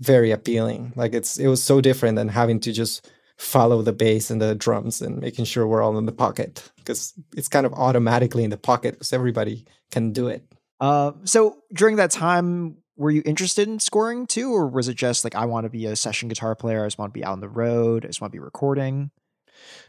very 0.00 0.30
appealing. 0.30 0.92
Like 0.96 1.14
it's 1.14 1.38
it 1.38 1.48
was 1.48 1.62
so 1.62 1.80
different 1.80 2.16
than 2.16 2.28
having 2.28 2.60
to 2.60 2.72
just 2.72 3.10
follow 3.38 3.82
the 3.82 3.92
bass 3.92 4.30
and 4.30 4.40
the 4.40 4.54
drums 4.54 5.02
and 5.02 5.20
making 5.20 5.44
sure 5.44 5.66
we're 5.66 5.82
all 5.82 5.98
in 5.98 6.06
the 6.06 6.12
pocket 6.12 6.70
because 6.76 7.12
it's 7.36 7.48
kind 7.48 7.66
of 7.66 7.72
automatically 7.74 8.44
in 8.44 8.50
the 8.50 8.56
pocket 8.56 8.94
because 8.94 9.12
everybody 9.12 9.66
can 9.90 10.12
do 10.12 10.28
it. 10.28 10.44
Uh, 10.80 11.12
so 11.24 11.58
during 11.72 11.96
that 11.96 12.10
time, 12.10 12.76
were 12.96 13.10
you 13.10 13.22
interested 13.26 13.68
in 13.68 13.78
scoring 13.78 14.26
too, 14.26 14.52
or 14.52 14.66
was 14.66 14.88
it 14.88 14.94
just 14.94 15.22
like 15.22 15.34
I 15.34 15.44
want 15.44 15.64
to 15.64 15.70
be 15.70 15.86
a 15.86 15.96
session 15.96 16.28
guitar 16.28 16.54
player? 16.54 16.82
I 16.82 16.86
just 16.86 16.98
want 16.98 17.12
to 17.12 17.18
be 17.18 17.24
out 17.24 17.32
on 17.32 17.40
the 17.40 17.48
road. 17.48 18.04
I 18.04 18.08
just 18.08 18.20
want 18.20 18.32
to 18.32 18.36
be 18.36 18.42
recording. 18.42 19.10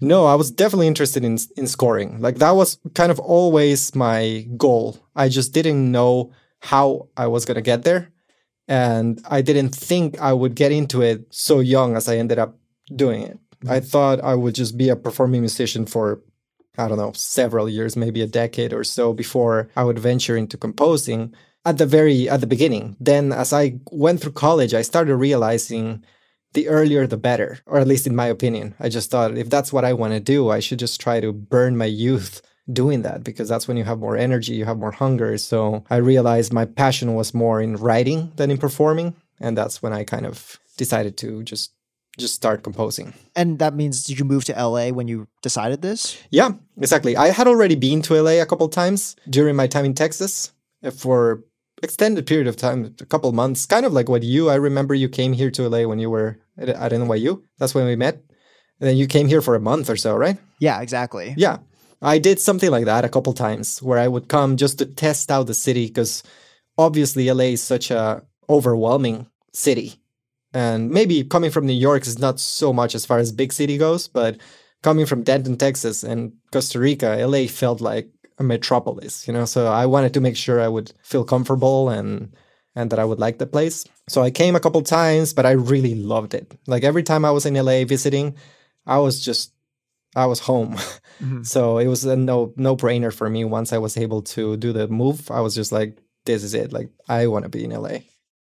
No, 0.01 0.25
I 0.25 0.35
was 0.35 0.51
definitely 0.51 0.87
interested 0.87 1.23
in 1.23 1.37
in 1.55 1.67
scoring. 1.67 2.21
Like 2.21 2.35
that 2.37 2.51
was 2.51 2.79
kind 2.95 3.11
of 3.11 3.19
always 3.19 3.95
my 3.95 4.45
goal. 4.57 4.97
I 5.15 5.29
just 5.29 5.53
didn't 5.53 5.91
know 5.91 6.33
how 6.59 7.09
I 7.15 7.27
was 7.27 7.45
gonna 7.45 7.61
get 7.61 7.83
there 7.83 8.11
And 8.67 9.21
I 9.29 9.41
didn't 9.41 9.69
think 9.69 10.19
I 10.19 10.33
would 10.33 10.55
get 10.55 10.71
into 10.71 11.01
it 11.01 11.25
so 11.29 11.59
young 11.59 11.95
as 11.95 12.09
I 12.09 12.17
ended 12.17 12.39
up 12.39 12.57
doing 12.93 13.23
it. 13.23 13.39
I 13.63 13.79
mm-hmm. 13.79 13.85
thought 13.85 14.23
I 14.23 14.35
would 14.35 14.55
just 14.55 14.77
be 14.77 14.89
a 14.89 14.95
performing 14.95 15.41
musician 15.41 15.85
for, 15.85 16.21
I 16.77 16.87
don't 16.87 16.97
know, 16.97 17.13
several 17.13 17.69
years, 17.69 17.95
maybe 17.95 18.21
a 18.21 18.27
decade 18.27 18.73
or 18.73 18.83
so 18.83 19.13
before 19.13 19.69
I 19.75 19.83
would 19.83 19.99
venture 19.99 20.37
into 20.37 20.57
composing 20.57 21.33
at 21.65 21.77
the 21.77 21.85
very 21.85 22.29
at 22.29 22.41
the 22.41 22.47
beginning. 22.47 22.95
Then 22.99 23.31
as 23.31 23.53
I 23.53 23.79
went 23.91 24.21
through 24.21 24.33
college, 24.33 24.73
I 24.73 24.81
started 24.81 25.15
realizing 25.15 26.03
the 26.53 26.67
earlier 26.69 27.05
the 27.05 27.17
better, 27.17 27.59
or 27.65 27.77
at 27.79 27.87
least 27.87 28.07
in 28.07 28.15
my 28.15 28.27
opinion. 28.27 28.75
I 28.79 28.89
just 28.89 29.11
thought 29.11 29.37
if 29.37 29.49
that's 29.49 29.73
what 29.73 29.85
I 29.85 29.93
want 29.93 30.13
to 30.13 30.19
do, 30.19 30.49
I 30.49 30.59
should 30.59 30.79
just 30.79 31.01
try 31.01 31.19
to 31.19 31.33
burn 31.33 31.77
my 31.77 31.85
youth 31.85 32.41
doing 32.71 33.01
that 33.03 33.23
because 33.23 33.47
that's 33.49 33.67
when 33.67 33.77
you 33.77 33.83
have 33.83 33.99
more 33.99 34.17
energy, 34.17 34.53
you 34.53 34.65
have 34.65 34.77
more 34.77 34.91
hunger. 34.91 35.37
So 35.37 35.83
I 35.89 35.97
realized 35.97 36.53
my 36.53 36.65
passion 36.65 37.15
was 37.15 37.33
more 37.33 37.61
in 37.61 37.75
writing 37.75 38.31
than 38.35 38.51
in 38.51 38.57
performing, 38.57 39.15
and 39.39 39.57
that's 39.57 39.81
when 39.81 39.93
I 39.93 40.03
kind 40.03 40.25
of 40.25 40.59
decided 40.77 41.17
to 41.17 41.43
just 41.43 41.71
just 42.17 42.33
start 42.33 42.63
composing. 42.63 43.13
And 43.35 43.59
that 43.59 43.75
means 43.75 44.03
did 44.03 44.17
you 44.17 44.25
move 44.25 44.43
to 44.45 44.53
LA 44.53 44.89
when 44.89 45.07
you 45.07 45.27
decided 45.43 45.81
this? 45.83 46.17
Yeah, 46.31 46.51
exactly. 46.81 47.15
I 47.15 47.27
had 47.27 47.47
already 47.47 47.75
been 47.75 48.01
to 48.03 48.19
LA 48.19 48.41
a 48.41 48.45
couple 48.45 48.67
times 48.69 49.15
during 49.29 49.55
my 49.55 49.67
time 49.67 49.85
in 49.85 49.93
Texas 49.93 50.51
for 50.95 51.43
extended 51.83 52.25
period 52.25 52.47
of 52.47 52.57
time, 52.57 52.95
a 52.99 53.05
couple 53.05 53.31
months, 53.33 53.65
kind 53.65 53.85
of 53.85 53.93
like 53.93 54.09
what 54.09 54.23
you. 54.23 54.49
I 54.49 54.55
remember 54.55 54.95
you 54.95 55.09
came 55.09 55.33
here 55.33 55.51
to 55.51 55.69
LA 55.69 55.87
when 55.87 55.99
you 55.99 56.09
were 56.09 56.39
at, 56.57 56.69
at 56.69 56.91
NYU. 56.91 57.43
That's 57.59 57.75
when 57.75 57.85
we 57.85 57.95
met. 57.95 58.15
And 58.79 58.89
then 58.89 58.97
you 58.97 59.07
came 59.07 59.27
here 59.27 59.41
for 59.41 59.55
a 59.55 59.59
month 59.59 59.89
or 59.89 59.95
so, 59.95 60.15
right? 60.15 60.37
Yeah, 60.59 60.81
exactly. 60.81 61.33
Yeah. 61.37 61.57
I 62.01 62.19
did 62.19 62.39
something 62.39 62.69
like 62.69 62.85
that 62.85 63.05
a 63.05 63.09
couple 63.09 63.33
times 63.33 63.81
where 63.81 63.99
I 63.99 64.07
would 64.07 64.27
come 64.27 64.57
just 64.57 64.77
to 64.79 64.85
test 64.85 65.31
out 65.31 65.47
the 65.47 65.53
city 65.53 65.87
because 65.87 66.23
obviously 66.77 67.31
LA 67.31 67.45
is 67.55 67.63
such 67.63 67.91
a 67.91 68.23
overwhelming 68.49 69.27
city. 69.53 69.99
And 70.53 70.89
maybe 70.89 71.23
coming 71.23 71.51
from 71.51 71.65
New 71.65 71.73
York 71.73 72.07
is 72.07 72.19
not 72.19 72.39
so 72.39 72.71
much 72.71 72.95
as 72.95 73.05
far 73.05 73.17
as 73.17 73.31
big 73.31 73.51
city 73.51 73.77
goes, 73.77 74.07
but 74.07 74.37
coming 74.83 75.05
from 75.05 75.23
Denton, 75.23 75.57
Texas 75.57 76.03
and 76.03 76.33
Costa 76.51 76.79
Rica, 76.79 77.17
LA 77.25 77.47
felt 77.47 77.81
like 77.81 78.09
a 78.39 78.43
metropolis, 78.43 79.27
you 79.27 79.33
know. 79.33 79.45
So 79.45 79.67
I 79.67 79.85
wanted 79.85 80.13
to 80.13 80.21
make 80.21 80.37
sure 80.37 80.61
I 80.61 80.67
would 80.67 80.93
feel 81.03 81.23
comfortable 81.23 81.89
and 81.89 82.33
and 82.75 82.91
that 82.91 82.99
I 82.99 83.05
would 83.05 83.19
like 83.19 83.39
the 83.39 83.47
place. 83.47 83.85
So 84.07 84.21
I 84.21 84.29
came 84.29 84.55
a 84.55 84.59
couple 84.59 84.81
times, 84.83 85.33
but 85.33 85.47
I 85.47 85.51
really 85.51 85.95
loved 85.95 86.35
it. 86.35 86.55
Like 86.67 86.83
every 86.83 87.01
time 87.01 87.25
I 87.25 87.31
was 87.31 87.45
in 87.45 87.55
LA 87.55 87.85
visiting, 87.85 88.35
I 88.85 88.99
was 88.99 89.19
just 89.19 89.51
I 90.15 90.25
was 90.25 90.39
home. 90.39 90.75
Mm-hmm. 91.21 91.43
so 91.43 91.77
it 91.77 91.87
was 91.87 92.05
a 92.05 92.15
no 92.15 92.53
no 92.55 92.75
brainer 92.75 93.13
for 93.13 93.29
me 93.29 93.45
once 93.45 93.73
I 93.73 93.77
was 93.77 93.97
able 93.97 94.21
to 94.23 94.57
do 94.57 94.73
the 94.73 94.87
move. 94.87 95.29
I 95.31 95.41
was 95.41 95.55
just 95.55 95.71
like 95.71 95.97
this 96.25 96.43
is 96.43 96.53
it. 96.53 96.73
Like 96.73 96.89
I 97.07 97.27
want 97.27 97.43
to 97.43 97.49
be 97.49 97.63
in 97.63 97.71
LA. 97.71 97.99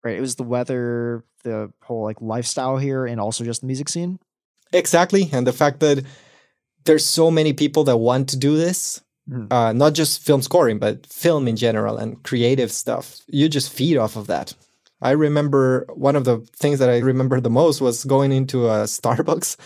Right. 0.05 0.17
It 0.17 0.21
was 0.21 0.37
the 0.37 0.45
weather, 0.45 1.25
the 1.45 1.73
whole 1.83 2.05
like 2.05 2.21
lifestyle 2.21 2.79
here 2.79 3.07
and 3.07 3.21
also 3.21 3.45
just 3.45 3.61
the 3.61 3.67
music 3.67 3.88
scene. 3.88 4.19
Exactly. 4.73 5.29
And 5.33 5.47
the 5.47 5.53
fact 5.53 5.81
that 5.81 6.05
there's 6.85 7.05
so 7.05 7.31
many 7.31 7.53
people 7.53 7.85
that 7.85 7.97
want 7.97 8.29
to 8.31 8.37
do 8.37 8.57
this 8.57 9.03
Mm. 9.31 9.53
Uh, 9.53 9.73
not 9.73 9.95
just 9.95 10.23
film 10.23 10.43
scoring, 10.43 10.79
but 10.79 11.07
film 11.07 11.49
in 11.49 11.57
general 11.57 11.99
and 11.99 12.23
creative 12.23 12.73
stuff. 12.73 13.21
You 13.27 13.49
just 13.49 13.73
feed 13.73 13.97
off 13.97 14.17
of 14.17 14.27
that. 14.29 14.55
I 15.00 15.11
remember 15.11 15.87
one 15.95 16.17
of 16.17 16.25
the 16.25 16.38
things 16.57 16.79
that 16.79 16.88
I 16.88 16.99
remember 16.99 17.41
the 17.41 17.50
most 17.50 17.81
was 17.81 18.05
going 18.05 18.33
into 18.33 18.67
a 18.67 18.85
Starbucks 18.85 19.57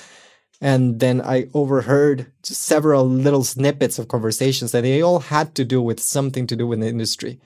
and 0.62 1.00
then 1.00 1.20
I 1.20 1.48
overheard 1.52 2.32
several 2.42 3.06
little 3.06 3.44
snippets 3.44 3.98
of 3.98 4.08
conversations 4.08 4.72
that 4.72 4.80
they 4.80 5.02
all 5.02 5.18
had 5.18 5.54
to 5.56 5.64
do 5.64 5.82
with 5.82 6.00
something 6.00 6.46
to 6.46 6.56
do 6.56 6.66
with 6.66 6.80
the 6.80 6.88
industry. 6.88 7.38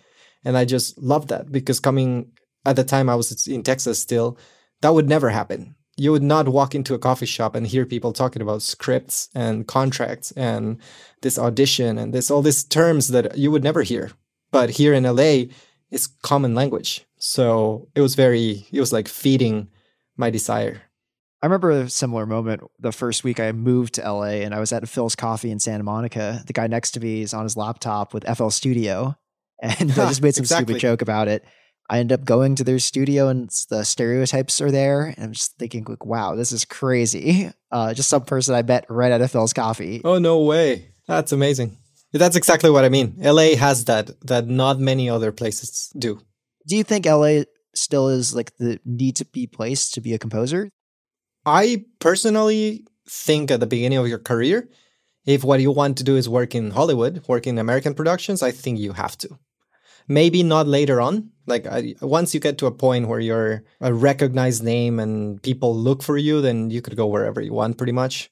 And 0.44 0.56
I 0.56 0.64
just 0.64 0.96
loved 0.98 1.28
that 1.30 1.50
because 1.50 1.80
coming 1.80 2.30
at 2.64 2.76
the 2.76 2.84
time 2.84 3.08
I 3.08 3.16
was 3.16 3.48
in 3.48 3.64
Texas 3.64 3.98
still, 3.98 4.38
that 4.82 4.94
would 4.94 5.08
never 5.08 5.30
happen 5.30 5.74
you 5.96 6.12
would 6.12 6.22
not 6.22 6.48
walk 6.48 6.74
into 6.74 6.94
a 6.94 6.98
coffee 6.98 7.26
shop 7.26 7.54
and 7.54 7.66
hear 7.66 7.86
people 7.86 8.12
talking 8.12 8.42
about 8.42 8.62
scripts 8.62 9.28
and 9.34 9.66
contracts 9.66 10.30
and 10.32 10.78
this 11.22 11.38
audition 11.38 11.96
and 11.98 12.12
this 12.12 12.30
all 12.30 12.42
these 12.42 12.64
terms 12.64 13.08
that 13.08 13.36
you 13.38 13.50
would 13.50 13.64
never 13.64 13.82
hear. 13.82 14.10
But 14.50 14.70
here 14.70 14.92
in 14.92 15.04
LA, 15.04 15.44
it's 15.90 16.06
common 16.22 16.54
language. 16.54 17.06
So 17.18 17.88
it 17.94 18.02
was 18.02 18.14
very, 18.14 18.66
it 18.70 18.80
was 18.80 18.92
like 18.92 19.08
feeding 19.08 19.68
my 20.16 20.28
desire. 20.28 20.82
I 21.42 21.46
remember 21.46 21.70
a 21.70 21.90
similar 21.90 22.26
moment 22.26 22.62
the 22.78 22.92
first 22.92 23.22
week 23.22 23.38
I 23.40 23.52
moved 23.52 23.94
to 23.94 24.10
LA 24.10 24.42
and 24.42 24.54
I 24.54 24.60
was 24.60 24.72
at 24.72 24.82
Philz 24.84 25.16
Coffee 25.16 25.50
in 25.50 25.60
Santa 25.60 25.84
Monica. 25.84 26.42
The 26.46 26.52
guy 26.52 26.66
next 26.66 26.92
to 26.92 27.00
me 27.00 27.22
is 27.22 27.34
on 27.34 27.44
his 27.44 27.56
laptop 27.56 28.14
with 28.14 28.24
FL 28.36 28.48
Studio 28.48 29.16
and 29.62 29.90
I 29.92 30.08
just 30.08 30.22
made 30.22 30.34
some 30.34 30.42
exactly. 30.42 30.74
stupid 30.74 30.80
joke 30.80 31.02
about 31.02 31.28
it. 31.28 31.44
I 31.88 32.00
end 32.00 32.10
up 32.10 32.24
going 32.24 32.56
to 32.56 32.64
their 32.64 32.78
studio 32.78 33.28
and 33.28 33.48
the 33.70 33.84
stereotypes 33.84 34.60
are 34.60 34.70
there. 34.70 35.04
And 35.04 35.24
I'm 35.24 35.32
just 35.32 35.56
thinking, 35.56 35.84
like, 35.88 36.04
wow, 36.04 36.34
this 36.34 36.50
is 36.50 36.64
crazy. 36.64 37.50
Uh, 37.70 37.94
just 37.94 38.08
some 38.08 38.24
person 38.24 38.54
I 38.54 38.62
met 38.62 38.86
right 38.88 39.12
out 39.12 39.20
of 39.20 39.30
Philz 39.30 39.54
Coffee. 39.54 40.00
Oh, 40.04 40.18
no 40.18 40.40
way. 40.40 40.88
That's 41.06 41.32
amazing. 41.32 41.76
That's 42.12 42.36
exactly 42.36 42.70
what 42.70 42.84
I 42.84 42.88
mean. 42.88 43.14
LA 43.18 43.56
has 43.56 43.84
that 43.84 44.18
that 44.22 44.46
not 44.48 44.78
many 44.78 45.10
other 45.10 45.32
places 45.32 45.92
do. 45.98 46.20
Do 46.66 46.76
you 46.76 46.82
think 46.82 47.06
LA 47.06 47.42
still 47.74 48.08
is 48.08 48.34
like 48.34 48.56
the 48.56 48.80
need 48.84 49.16
to 49.16 49.24
be 49.24 49.46
place 49.46 49.90
to 49.90 50.00
be 50.00 50.14
a 50.14 50.18
composer? 50.18 50.70
I 51.46 51.84
personally 52.00 52.84
think 53.08 53.50
at 53.52 53.60
the 53.60 53.66
beginning 53.66 53.98
of 53.98 54.08
your 54.08 54.18
career, 54.18 54.68
if 55.24 55.44
what 55.44 55.60
you 55.60 55.70
want 55.70 55.96
to 55.98 56.04
do 56.04 56.16
is 56.16 56.28
work 56.28 56.54
in 56.54 56.72
Hollywood, 56.72 57.22
work 57.28 57.46
in 57.46 57.58
American 57.58 57.94
productions, 57.94 58.42
I 58.42 58.50
think 58.50 58.80
you 58.80 58.92
have 58.92 59.16
to. 59.18 59.38
Maybe 60.08 60.42
not 60.42 60.66
later 60.66 61.00
on. 61.00 61.30
Like 61.46 61.66
I, 61.66 61.94
once 62.00 62.34
you 62.34 62.40
get 62.40 62.58
to 62.58 62.66
a 62.66 62.72
point 62.72 63.08
where 63.08 63.20
you're 63.20 63.62
a 63.80 63.94
recognized 63.94 64.62
name 64.62 64.98
and 64.98 65.40
people 65.42 65.74
look 65.74 66.02
for 66.02 66.16
you, 66.16 66.40
then 66.40 66.70
you 66.70 66.82
could 66.82 66.96
go 66.96 67.06
wherever 67.06 67.40
you 67.40 67.52
want, 67.52 67.78
pretty 67.78 67.92
much. 67.92 68.30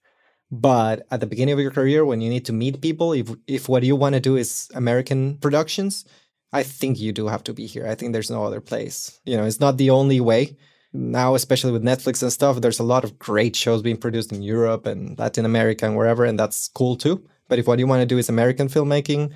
But 0.50 1.06
at 1.10 1.20
the 1.20 1.26
beginning 1.26 1.54
of 1.54 1.60
your 1.60 1.70
career, 1.70 2.04
when 2.04 2.20
you 2.20 2.28
need 2.28 2.44
to 2.46 2.52
meet 2.52 2.80
people, 2.80 3.12
if 3.12 3.30
if 3.46 3.68
what 3.68 3.82
you 3.82 3.96
want 3.96 4.14
to 4.14 4.20
do 4.20 4.36
is 4.36 4.68
American 4.74 5.38
productions, 5.38 6.04
I 6.52 6.62
think 6.62 6.98
you 6.98 7.12
do 7.12 7.26
have 7.28 7.42
to 7.44 7.52
be 7.52 7.66
here. 7.66 7.86
I 7.86 7.94
think 7.94 8.12
there's 8.12 8.30
no 8.30 8.44
other 8.44 8.60
place. 8.60 9.20
You 9.24 9.36
know, 9.36 9.44
it's 9.44 9.60
not 9.60 9.78
the 9.78 9.90
only 9.90 10.20
way. 10.20 10.56
Now, 10.96 11.34
especially 11.34 11.72
with 11.72 11.82
Netflix 11.82 12.22
and 12.22 12.32
stuff, 12.32 12.60
there's 12.60 12.78
a 12.78 12.84
lot 12.84 13.02
of 13.02 13.18
great 13.18 13.56
shows 13.56 13.82
being 13.82 13.96
produced 13.96 14.32
in 14.32 14.42
Europe 14.42 14.86
and 14.86 15.18
Latin 15.18 15.44
America 15.44 15.84
and 15.84 15.96
wherever, 15.96 16.24
and 16.24 16.38
that's 16.38 16.68
cool 16.68 16.94
too. 16.94 17.26
But 17.48 17.58
if 17.58 17.66
what 17.66 17.80
you 17.80 17.88
want 17.88 18.00
to 18.00 18.06
do 18.06 18.16
is 18.16 18.28
American 18.28 18.68
filmmaking, 18.68 19.32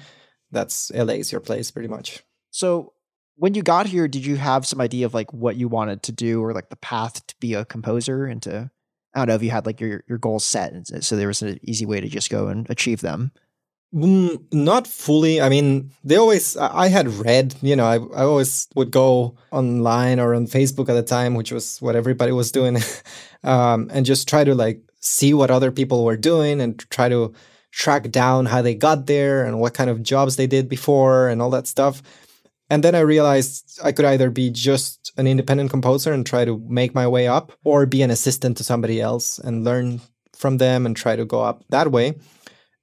that's 0.53 0.93
LA 0.93 1.15
is 1.15 1.33
your 1.33 1.41
place 1.41 1.73
pretty 1.73 1.89
much. 1.89 2.23
So 2.53 2.93
when 3.35 3.55
you 3.55 3.65
got 3.65 3.87
here, 3.87 4.07
did 4.07 4.25
you 4.25 4.37
have 4.37 4.67
some 4.67 4.81
idea 4.81 5.05
of 5.05 5.15
like 5.15 5.33
what 5.33 5.57
you 5.57 5.67
wanted 5.67 6.05
to 6.05 6.13
do 6.13 6.41
or 6.43 6.53
like 6.53 6.71
the 6.71 6.77
path 6.77 7.27
to 7.27 7.35
be 7.41 7.55
a 7.55 7.65
composer 7.65 8.25
and 8.25 8.41
to 8.43 8.71
I 9.15 9.19
don't 9.19 9.29
know 9.29 9.35
if 9.35 9.43
you 9.43 9.51
had 9.51 9.67
like 9.67 9.81
your 9.81 10.05
your 10.09 10.19
goals 10.19 10.45
set 10.45 10.73
so 11.03 11.17
there 11.17 11.27
was 11.27 11.43
an 11.43 11.59
easy 11.63 11.87
way 11.87 12.01
to 12.01 12.09
just 12.09 12.31
go 12.31 12.47
and 12.47 12.71
achieve 12.71 13.01
them. 13.01 13.33
Mm, 13.95 14.43
not 14.53 14.87
fully. 14.87 15.41
I 15.41 15.49
mean, 15.49 15.91
they 16.05 16.17
always. 16.17 16.57
I 16.59 16.89
had 16.89 17.09
read. 17.09 17.55
You 17.63 17.75
know, 17.75 17.87
I 17.87 17.97
I 18.21 18.25
always 18.25 18.69
would 18.75 18.91
go 18.91 19.37
online 19.51 20.21
or 20.21 20.35
on 20.35 20.47
Facebook 20.47 20.91
at 20.91 20.95
the 20.95 21.03
time, 21.03 21.35
which 21.35 21.53
was 21.53 21.81
what 21.81 21.97
everybody 21.97 22.33
was 22.33 22.53
doing, 22.53 22.77
um, 23.45 23.89
and 23.93 24.05
just 24.05 24.29
try 24.29 24.45
to 24.45 24.55
like 24.55 24.83
see 25.01 25.33
what 25.33 25.51
other 25.51 25.73
people 25.73 26.05
were 26.05 26.17
doing 26.19 26.61
and 26.61 26.79
try 26.91 27.09
to 27.09 27.33
track 27.71 28.11
down 28.11 28.47
how 28.47 28.61
they 28.61 28.75
got 28.75 29.07
there 29.07 29.45
and 29.45 29.61
what 29.61 29.75
kind 29.75 29.89
of 29.89 30.03
jobs 30.03 30.37
they 30.37 30.47
did 30.47 30.69
before 30.69 31.29
and 31.29 31.41
all 31.41 31.51
that 31.51 31.67
stuff. 31.67 32.03
And 32.71 32.85
then 32.85 32.95
I 32.95 33.01
realized 33.01 33.79
I 33.83 33.93
could 33.93 34.05
either 34.05 34.31
be 34.31 34.51
just 34.51 35.13
an 35.17 35.27
independent 35.27 35.71
composer 35.71 36.13
and 36.13 36.27
try 36.27 36.45
to 36.45 36.59
make 36.69 36.95
my 36.95 37.07
way 37.07 37.27
up, 37.27 37.53
or 37.65 37.87
be 37.87 38.03
an 38.03 38.11
assistant 38.11 38.59
to 38.59 38.65
somebody 38.65 39.01
else 39.01 39.39
and 39.39 39.65
learn 39.65 40.03
from 40.37 40.59
them 40.59 40.85
and 40.85 40.95
try 40.97 41.17
to 41.17 41.25
go 41.25 41.41
up 41.43 41.65
that 41.71 41.91
way. 41.91 42.15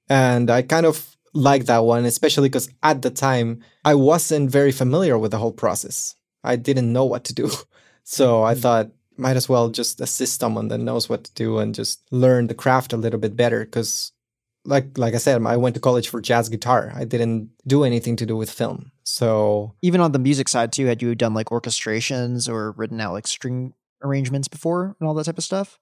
And 0.08 0.50
I 0.50 0.62
kind 0.62 0.86
of 0.86 1.16
like 1.32 1.66
that 1.66 1.84
one, 1.84 2.04
especially 2.04 2.48
because 2.48 2.70
at 2.82 3.02
the 3.02 3.10
time 3.10 3.60
I 3.84 3.94
wasn't 3.94 4.50
very 4.50 4.72
familiar 4.72 5.18
with 5.18 5.30
the 5.32 5.38
whole 5.38 5.52
process. 5.52 6.14
I 6.42 6.56
didn't 6.56 6.92
know 6.92 7.04
what 7.04 7.24
to 7.24 7.34
do. 7.34 7.50
So 8.08 8.44
I 8.44 8.54
mm. 8.54 8.58
thought, 8.58 8.90
might 9.16 9.36
as 9.36 9.48
well 9.48 9.68
just 9.68 10.00
assist 10.00 10.40
someone 10.40 10.68
that 10.68 10.78
knows 10.78 11.08
what 11.08 11.24
to 11.24 11.34
do 11.34 11.58
and 11.58 11.74
just 11.74 12.02
learn 12.12 12.46
the 12.46 12.54
craft 12.54 12.92
a 12.92 12.96
little 12.96 13.18
bit 13.18 13.34
better 13.34 13.64
because 13.64 14.12
like 14.64 14.98
like 14.98 15.14
I 15.14 15.18
said, 15.18 15.44
I 15.44 15.56
went 15.56 15.74
to 15.74 15.80
college 15.80 16.08
for 16.08 16.20
jazz 16.20 16.48
guitar. 16.48 16.92
I 16.94 17.04
didn't 17.04 17.50
do 17.66 17.84
anything 17.84 18.16
to 18.16 18.26
do 18.26 18.36
with 18.36 18.50
film. 18.50 18.92
So 19.04 19.74
even 19.82 20.00
on 20.00 20.12
the 20.12 20.18
music 20.18 20.48
side 20.48 20.72
too, 20.72 20.86
had 20.86 21.02
you 21.02 21.14
done 21.14 21.34
like 21.34 21.48
orchestrations 21.48 22.48
or 22.48 22.72
written 22.72 23.00
out 23.00 23.12
like 23.12 23.26
string 23.26 23.74
arrangements 24.02 24.48
before 24.48 24.96
and 24.98 25.08
all 25.08 25.14
that 25.14 25.24
type 25.24 25.38
of 25.38 25.44
stuff? 25.44 25.78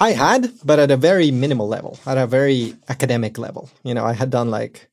I 0.00 0.12
had, 0.12 0.52
but 0.64 0.78
at 0.78 0.90
a 0.90 0.96
very 0.96 1.30
minimal 1.30 1.68
level, 1.68 1.98
at 2.06 2.18
a 2.18 2.26
very 2.26 2.74
academic 2.88 3.38
level. 3.38 3.70
You 3.82 3.94
know, 3.94 4.04
I 4.04 4.12
had 4.12 4.30
done 4.30 4.50
like 4.50 4.88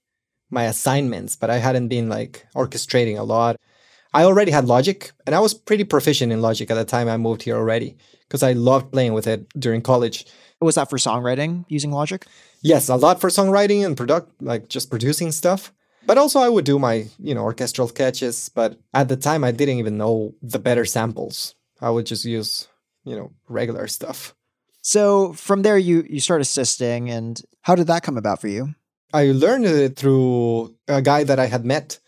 my 0.50 0.66
assignments, 0.66 1.36
but 1.36 1.50
I 1.50 1.58
hadn't 1.58 1.90
been 1.90 2.10
like 2.10 2.46
orchestrating 2.56 3.18
a 3.18 3.24
lot. 3.24 3.58
I 4.14 4.24
already 4.24 4.52
had 4.52 4.66
Logic, 4.66 5.12
and 5.26 5.36
I 5.36 5.40
was 5.40 5.54
pretty 5.54 5.84
proficient 5.84 6.32
in 6.32 6.42
Logic 6.42 6.70
at 6.72 6.76
the 6.76 6.86
time 6.86 7.10
I 7.10 7.18
moved 7.18 7.44
here 7.44 7.58
already 7.58 7.98
because 8.28 8.44
I 8.44 8.54
loved 8.54 8.92
playing 8.92 9.14
with 9.14 9.28
it 9.28 9.48
during 9.60 9.82
college. 9.82 10.26
Was 10.62 10.76
that 10.76 10.90
for 10.90 10.98
songwriting 10.98 11.66
using 11.68 11.92
Logic? 11.92 12.26
Yes, 12.62 12.88
a 12.88 12.96
lot 12.96 13.20
for 13.20 13.30
songwriting 13.30 13.86
and 13.86 13.98
product, 13.98 14.32
like 14.42 14.70
just 14.70 14.90
producing 14.90 15.32
stuff. 15.32 15.74
But 16.06 16.18
also, 16.18 16.40
I 16.40 16.50
would 16.50 16.66
do 16.66 16.80
my, 16.80 17.08
you 17.20 17.36
know, 17.36 17.44
orchestral 17.44 17.88
sketches. 17.88 18.50
But 18.50 18.80
at 18.94 19.10
the 19.10 19.18
time, 19.18 19.44
I 19.44 19.52
didn't 19.52 19.80
even 19.80 19.98
know 19.98 20.34
the 20.42 20.60
better 20.60 20.86
samples. 20.86 21.56
I 21.82 21.90
would 21.90 22.06
just 22.06 22.26
use, 22.26 22.68
you 23.04 23.16
know, 23.16 23.34
regular 23.50 23.88
stuff. 23.88 24.34
So 24.86 25.34
from 25.34 25.64
there, 25.64 25.80
you 25.80 26.06
you 26.08 26.20
start 26.20 26.42
assisting, 26.42 27.10
and 27.10 27.42
how 27.62 27.74
did 27.74 27.88
that 27.88 28.04
come 28.04 28.18
about 28.18 28.40
for 28.40 28.48
you? 28.48 28.76
I 29.12 29.32
learned 29.32 29.66
it 29.66 29.96
through 29.96 30.76
a 30.88 31.02
guy 31.02 31.24
that 31.24 31.40
I 31.40 31.48
had 31.48 31.66
met 31.66 32.00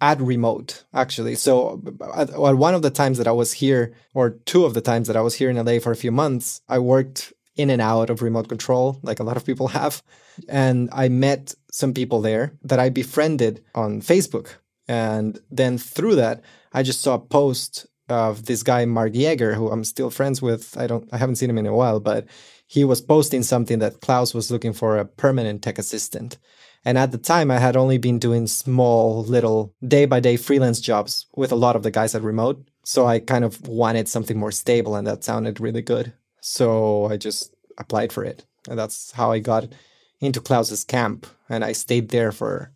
at 0.00 0.20
remote 0.20 0.82
actually. 0.92 1.36
So 1.36 1.80
at, 2.16 2.36
one 2.36 2.74
of 2.74 2.82
the 2.82 2.90
times 2.90 3.18
that 3.18 3.28
i 3.28 3.36
was 3.42 3.52
here 3.52 3.94
or 4.14 4.30
two 4.50 4.64
of 4.64 4.74
the 4.74 4.80
times 4.80 5.06
that 5.06 5.16
i 5.16 5.20
was 5.20 5.36
here 5.36 5.48
in 5.48 5.56
la 5.64 5.78
for 5.78 5.92
a 5.92 6.02
few 6.04 6.10
months 6.10 6.60
i 6.68 6.78
worked 6.78 7.32
in 7.54 7.70
and 7.70 7.80
out 7.80 8.10
of 8.10 8.20
remote 8.20 8.48
control 8.48 8.98
like 9.02 9.20
a 9.20 9.22
lot 9.22 9.36
of 9.36 9.46
people 9.46 9.68
have. 9.80 10.02
And 10.48 10.88
i 10.92 11.08
met 11.08 11.54
some 11.70 11.94
people 11.94 12.20
there 12.20 12.58
that 12.64 12.80
i 12.80 12.88
befriended 12.90 13.62
on 13.76 14.00
facebook. 14.00 14.48
And 14.88 15.38
then 15.52 15.78
through 15.78 16.16
that 16.16 16.42
i 16.72 16.82
just 16.82 17.00
saw 17.00 17.14
a 17.14 17.26
post 17.38 17.86
of 18.08 18.46
this 18.46 18.62
guy 18.62 18.84
mark 18.84 19.12
Yeager, 19.12 19.54
who 19.54 19.70
i'm 19.70 19.84
still 19.84 20.10
friends 20.10 20.42
with 20.42 20.76
i 20.78 20.86
don't 20.86 21.08
i 21.12 21.16
haven't 21.16 21.36
seen 21.36 21.50
him 21.50 21.58
in 21.58 21.66
a 21.66 21.74
while 21.74 22.00
but 22.00 22.26
he 22.66 22.84
was 22.84 23.00
posting 23.00 23.42
something 23.42 23.78
that 23.78 24.00
klaus 24.00 24.34
was 24.34 24.50
looking 24.50 24.72
for 24.72 24.98
a 24.98 25.04
permanent 25.04 25.62
tech 25.62 25.78
assistant 25.78 26.38
and 26.84 26.98
at 26.98 27.12
the 27.12 27.18
time, 27.18 27.50
I 27.50 27.58
had 27.58 27.76
only 27.76 27.98
been 27.98 28.18
doing 28.18 28.46
small, 28.46 29.24
little 29.24 29.74
day 29.86 30.04
by 30.04 30.20
day 30.20 30.36
freelance 30.36 30.80
jobs 30.80 31.26
with 31.34 31.50
a 31.50 31.56
lot 31.56 31.76
of 31.76 31.82
the 31.82 31.90
guys 31.90 32.14
at 32.14 32.22
remote. 32.22 32.68
So 32.84 33.06
I 33.06 33.20
kind 33.20 33.44
of 33.44 33.66
wanted 33.66 34.08
something 34.08 34.38
more 34.38 34.52
stable, 34.52 34.94
and 34.94 35.06
that 35.06 35.24
sounded 35.24 35.60
really 35.60 35.80
good. 35.80 36.12
So 36.42 37.06
I 37.06 37.16
just 37.16 37.54
applied 37.78 38.12
for 38.12 38.22
it. 38.24 38.44
And 38.68 38.78
that's 38.78 39.12
how 39.12 39.32
I 39.32 39.38
got 39.38 39.72
into 40.20 40.40
Klaus's 40.40 40.84
camp. 40.84 41.26
And 41.48 41.64
I 41.64 41.72
stayed 41.72 42.10
there 42.10 42.32
for 42.32 42.70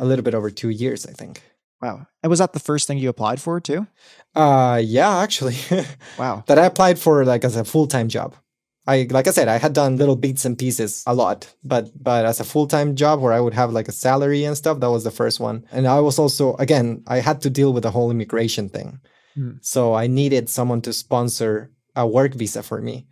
a 0.00 0.06
little 0.06 0.22
bit 0.22 0.34
over 0.34 0.50
two 0.50 0.70
years, 0.70 1.06
I 1.06 1.12
think. 1.12 1.42
Wow. 1.82 2.06
And 2.22 2.30
was 2.30 2.38
that 2.38 2.52
the 2.52 2.60
first 2.60 2.86
thing 2.86 2.98
you 2.98 3.08
applied 3.08 3.40
for 3.40 3.60
too? 3.60 3.86
Uh 4.34 4.80
yeah, 4.82 5.18
actually. 5.18 5.56
wow. 6.18 6.44
That 6.46 6.58
I 6.58 6.66
applied 6.66 6.98
for 6.98 7.24
like 7.24 7.44
as 7.44 7.56
a 7.56 7.64
full-time 7.64 8.08
job. 8.08 8.36
I 8.86 9.06
like 9.10 9.28
I 9.28 9.30
said, 9.30 9.48
I 9.48 9.58
had 9.58 9.74
done 9.74 9.96
little 9.96 10.16
bits 10.16 10.44
and 10.44 10.58
pieces 10.58 11.04
a 11.06 11.14
lot, 11.14 11.52
but 11.62 11.90
but 12.00 12.24
as 12.24 12.40
a 12.40 12.44
full 12.44 12.66
time 12.66 12.96
job 12.96 13.20
where 13.20 13.32
I 13.32 13.40
would 13.40 13.54
have 13.54 13.72
like 13.72 13.88
a 13.88 13.92
salary 13.92 14.44
and 14.44 14.56
stuff, 14.56 14.80
that 14.80 14.90
was 14.90 15.04
the 15.04 15.10
first 15.10 15.38
one. 15.38 15.64
And 15.70 15.86
I 15.86 16.00
was 16.00 16.18
also 16.18 16.56
again, 16.56 17.02
I 17.06 17.18
had 17.18 17.40
to 17.42 17.50
deal 17.50 17.72
with 17.72 17.84
the 17.84 17.92
whole 17.92 18.10
immigration 18.10 18.68
thing, 18.68 19.00
mm. 19.36 19.58
so 19.64 19.94
I 19.94 20.08
needed 20.08 20.48
someone 20.48 20.80
to 20.82 20.92
sponsor 20.92 21.70
a 21.94 22.06
work 22.06 22.34
visa 22.34 22.62
for 22.62 22.80
me, 22.80 23.06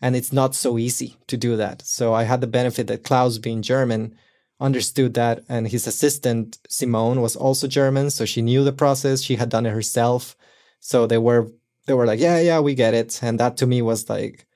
and 0.00 0.14
it's 0.14 0.32
not 0.32 0.54
so 0.54 0.78
easy 0.78 1.16
to 1.26 1.36
do 1.36 1.56
that. 1.56 1.82
So 1.82 2.14
I 2.14 2.22
had 2.22 2.40
the 2.40 2.46
benefit 2.46 2.86
that 2.86 3.02
Klaus, 3.02 3.38
being 3.38 3.62
German, 3.62 4.14
understood 4.60 5.14
that, 5.14 5.44
and 5.48 5.68
his 5.68 5.86
assistant 5.86 6.58
Simone 6.68 7.20
was 7.20 7.36
also 7.36 7.66
German, 7.66 8.10
so 8.10 8.24
she 8.24 8.42
knew 8.42 8.64
the 8.64 8.72
process. 8.72 9.22
She 9.22 9.36
had 9.36 9.48
done 9.48 9.66
it 9.66 9.72
herself, 9.72 10.36
so 10.80 11.06
they 11.06 11.18
were 11.18 11.50
they 11.86 11.94
were 11.94 12.06
like, 12.06 12.20
yeah, 12.20 12.40
yeah, 12.40 12.60
we 12.60 12.74
get 12.74 12.94
it, 12.94 13.20
and 13.22 13.38
that 13.40 13.56
to 13.58 13.66
me 13.66 13.82
was 13.82 14.08
like 14.08 14.46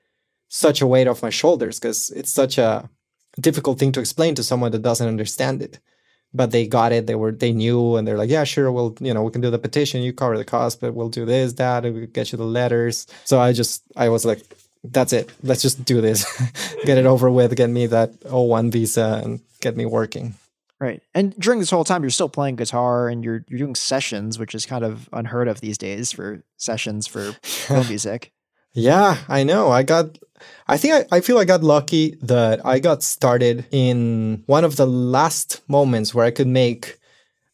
such 0.49 0.81
a 0.81 0.87
weight 0.87 1.07
off 1.07 1.23
my 1.23 1.29
shoulders 1.29 1.79
because 1.79 2.09
it's 2.11 2.31
such 2.31 2.57
a 2.57 2.89
difficult 3.39 3.79
thing 3.79 3.91
to 3.93 4.01
explain 4.01 4.35
to 4.35 4.43
someone 4.43 4.71
that 4.71 4.81
doesn't 4.81 5.07
understand 5.07 5.61
it. 5.61 5.79
But 6.33 6.51
they 6.51 6.65
got 6.65 6.93
it 6.93 7.07
they 7.07 7.15
were 7.15 7.33
they 7.33 7.51
knew 7.51 7.97
and 7.97 8.07
they're 8.07 8.17
like 8.17 8.29
yeah 8.29 8.45
sure 8.45 8.71
we'll 8.71 8.95
you 9.01 9.13
know 9.13 9.21
we 9.21 9.31
can 9.31 9.41
do 9.41 9.49
the 9.49 9.59
petition 9.59 10.01
you 10.01 10.13
cover 10.13 10.37
the 10.37 10.45
cost 10.45 10.79
but 10.79 10.93
we'll 10.93 11.09
do 11.09 11.25
this 11.25 11.53
that 11.53 11.85
and 11.85 11.93
we'll 11.93 12.07
get 12.07 12.31
you 12.31 12.37
the 12.37 12.45
letters. 12.45 13.05
So 13.25 13.37
i 13.41 13.51
just 13.51 13.83
i 13.97 14.07
was 14.07 14.23
like 14.23 14.41
that's 14.81 15.11
it 15.11 15.29
let's 15.43 15.61
just 15.61 15.83
do 15.83 15.99
this 15.99 16.25
get 16.85 16.97
it 16.97 17.05
over 17.05 17.29
with 17.29 17.55
get 17.57 17.69
me 17.69 17.85
that 17.87 18.17
o1 18.21 18.71
visa 18.71 19.21
and 19.21 19.41
get 19.61 19.77
me 19.77 19.85
working 19.85 20.35
right 20.79 21.01
and 21.13 21.35
during 21.39 21.59
this 21.59 21.69
whole 21.69 21.83
time 21.83 22.03
you're 22.03 22.09
still 22.09 22.29
playing 22.29 22.55
guitar 22.55 23.07
and 23.07 23.23
you're 23.23 23.45
you're 23.47 23.59
doing 23.59 23.75
sessions 23.75 24.37
which 24.37 24.55
is 24.55 24.65
kind 24.65 24.83
of 24.83 25.09
unheard 25.13 25.47
of 25.47 25.61
these 25.61 25.77
days 25.77 26.11
for 26.11 26.43
sessions 26.57 27.07
for 27.07 27.33
film 27.43 27.87
music 27.89 28.31
yeah 28.73 29.17
i 29.27 29.43
know 29.43 29.69
i 29.69 29.83
got 29.83 30.17
I 30.67 30.77
think 30.77 30.93
I, 30.93 31.17
I 31.17 31.21
feel 31.21 31.37
I 31.37 31.45
got 31.45 31.63
lucky 31.63 32.17
that 32.21 32.65
I 32.65 32.79
got 32.79 33.03
started 33.03 33.65
in 33.71 34.43
one 34.45 34.63
of 34.63 34.75
the 34.75 34.87
last 34.87 35.61
moments 35.67 36.13
where 36.13 36.25
I 36.25 36.31
could 36.31 36.47
make 36.47 36.99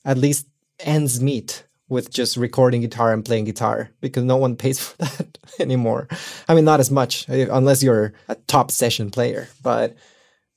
at 0.05 0.17
least 0.17 0.47
ends 0.79 1.21
meet 1.21 1.63
with 1.89 2.11
just 2.11 2.37
recording 2.37 2.81
guitar 2.81 3.13
and 3.13 3.23
playing 3.23 3.45
guitar 3.45 3.89
because 4.01 4.23
no 4.23 4.37
one 4.37 4.55
pays 4.55 4.79
for 4.83 4.97
that 4.97 5.37
anymore. 5.59 6.07
I 6.47 6.55
mean, 6.55 6.65
not 6.65 6.79
as 6.79 6.91
much 6.91 7.27
eh, 7.29 7.47
unless 7.49 7.83
you're 7.83 8.13
a 8.27 8.35
top 8.47 8.71
session 8.71 9.09
player, 9.09 9.49
but 9.61 9.95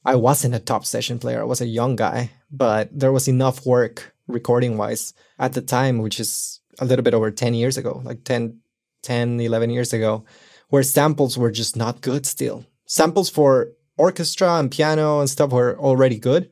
I 0.05 0.15
wasn't 0.17 0.55
a 0.55 0.61
top 0.61 0.87
session 0.87 1.19
player. 1.19 1.41
I 1.41 1.45
was 1.45 1.61
a 1.61 1.67
young 1.67 1.97
guy, 1.97 2.31
but 2.51 2.89
there 2.93 3.13
was 3.13 3.29
enough 3.29 3.67
work 3.67 4.15
recording 4.27 4.79
wise 4.79 5.13
at 5.39 5.53
the 5.53 5.63
time, 5.63 5.99
which 5.99 6.19
is 6.19 6.61
a 6.79 6.85
little 6.85 7.03
bit 7.03 7.15
over 7.15 7.31
10 7.31 7.55
years 7.55 7.77
ago, 7.77 8.01
like 8.05 8.25
10, 8.25 8.59
10, 9.03 9.41
11 9.41 9.71
years 9.71 9.93
ago 9.93 10.25
where 10.71 10.83
samples 10.83 11.37
were 11.37 11.51
just 11.51 11.77
not 11.77 12.01
good 12.01 12.25
still. 12.25 12.65
Samples 12.87 13.29
for 13.29 13.73
orchestra 13.99 14.55
and 14.55 14.71
piano 14.71 15.21
and 15.21 15.29
stuff 15.29 15.53
were 15.53 15.79
already 15.79 16.19
good, 16.19 16.51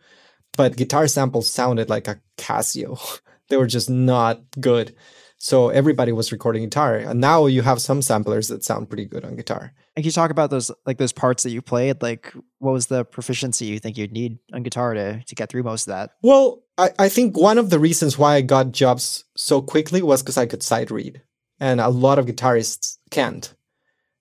but 0.57 0.77
guitar 0.77 1.09
samples 1.09 1.49
sounded 1.49 1.89
like 1.89 2.07
a 2.07 2.21
Casio. 2.37 3.21
they 3.49 3.57
were 3.57 3.67
just 3.67 3.89
not 3.89 4.43
good. 4.61 4.95
So 5.39 5.69
everybody 5.69 6.13
was 6.13 6.33
recording 6.33 6.65
guitar. 6.65 6.97
And 6.97 7.21
now 7.21 7.47
you 7.47 7.63
have 7.63 7.81
some 7.81 8.03
samplers 8.03 8.49
that 8.49 8.65
sound 8.65 8.89
pretty 8.89 9.05
good 9.05 9.25
on 9.25 9.37
guitar. 9.37 9.73
And 9.95 10.03
can 10.03 10.07
you 10.07 10.13
talk 10.13 10.31
about 10.31 10.51
those 10.51 10.71
like 10.85 10.99
those 10.99 11.13
parts 11.13 11.45
that 11.45 11.51
you 11.51 11.63
played? 11.63 12.03
Like 12.03 12.33
what 12.59 12.73
was 12.73 12.87
the 12.87 13.05
proficiency 13.05 13.67
you 13.67 13.79
think 13.79 13.97
you'd 13.97 14.13
need 14.13 14.39
on 14.53 14.63
guitar 14.63 14.95
to 14.95 15.23
to 15.23 15.35
get 15.35 15.49
through 15.49 15.63
most 15.63 15.87
of 15.87 15.93
that? 15.93 16.11
Well, 16.23 16.63
I, 16.77 16.91
I 16.99 17.09
think 17.09 17.37
one 17.37 17.59
of 17.59 17.71
the 17.71 17.79
reasons 17.79 18.19
why 18.19 18.35
I 18.35 18.41
got 18.43 18.73
jobs 18.73 19.25
so 19.37 19.63
quickly 19.63 20.03
was 20.03 20.23
because 20.23 20.37
I 20.37 20.47
could 20.47 20.63
sight 20.63 20.91
read. 20.91 21.23
And 21.61 21.81
a 21.81 21.89
lot 21.89 22.19
of 22.19 22.27
guitarists 22.27 22.99
can't 23.11 23.53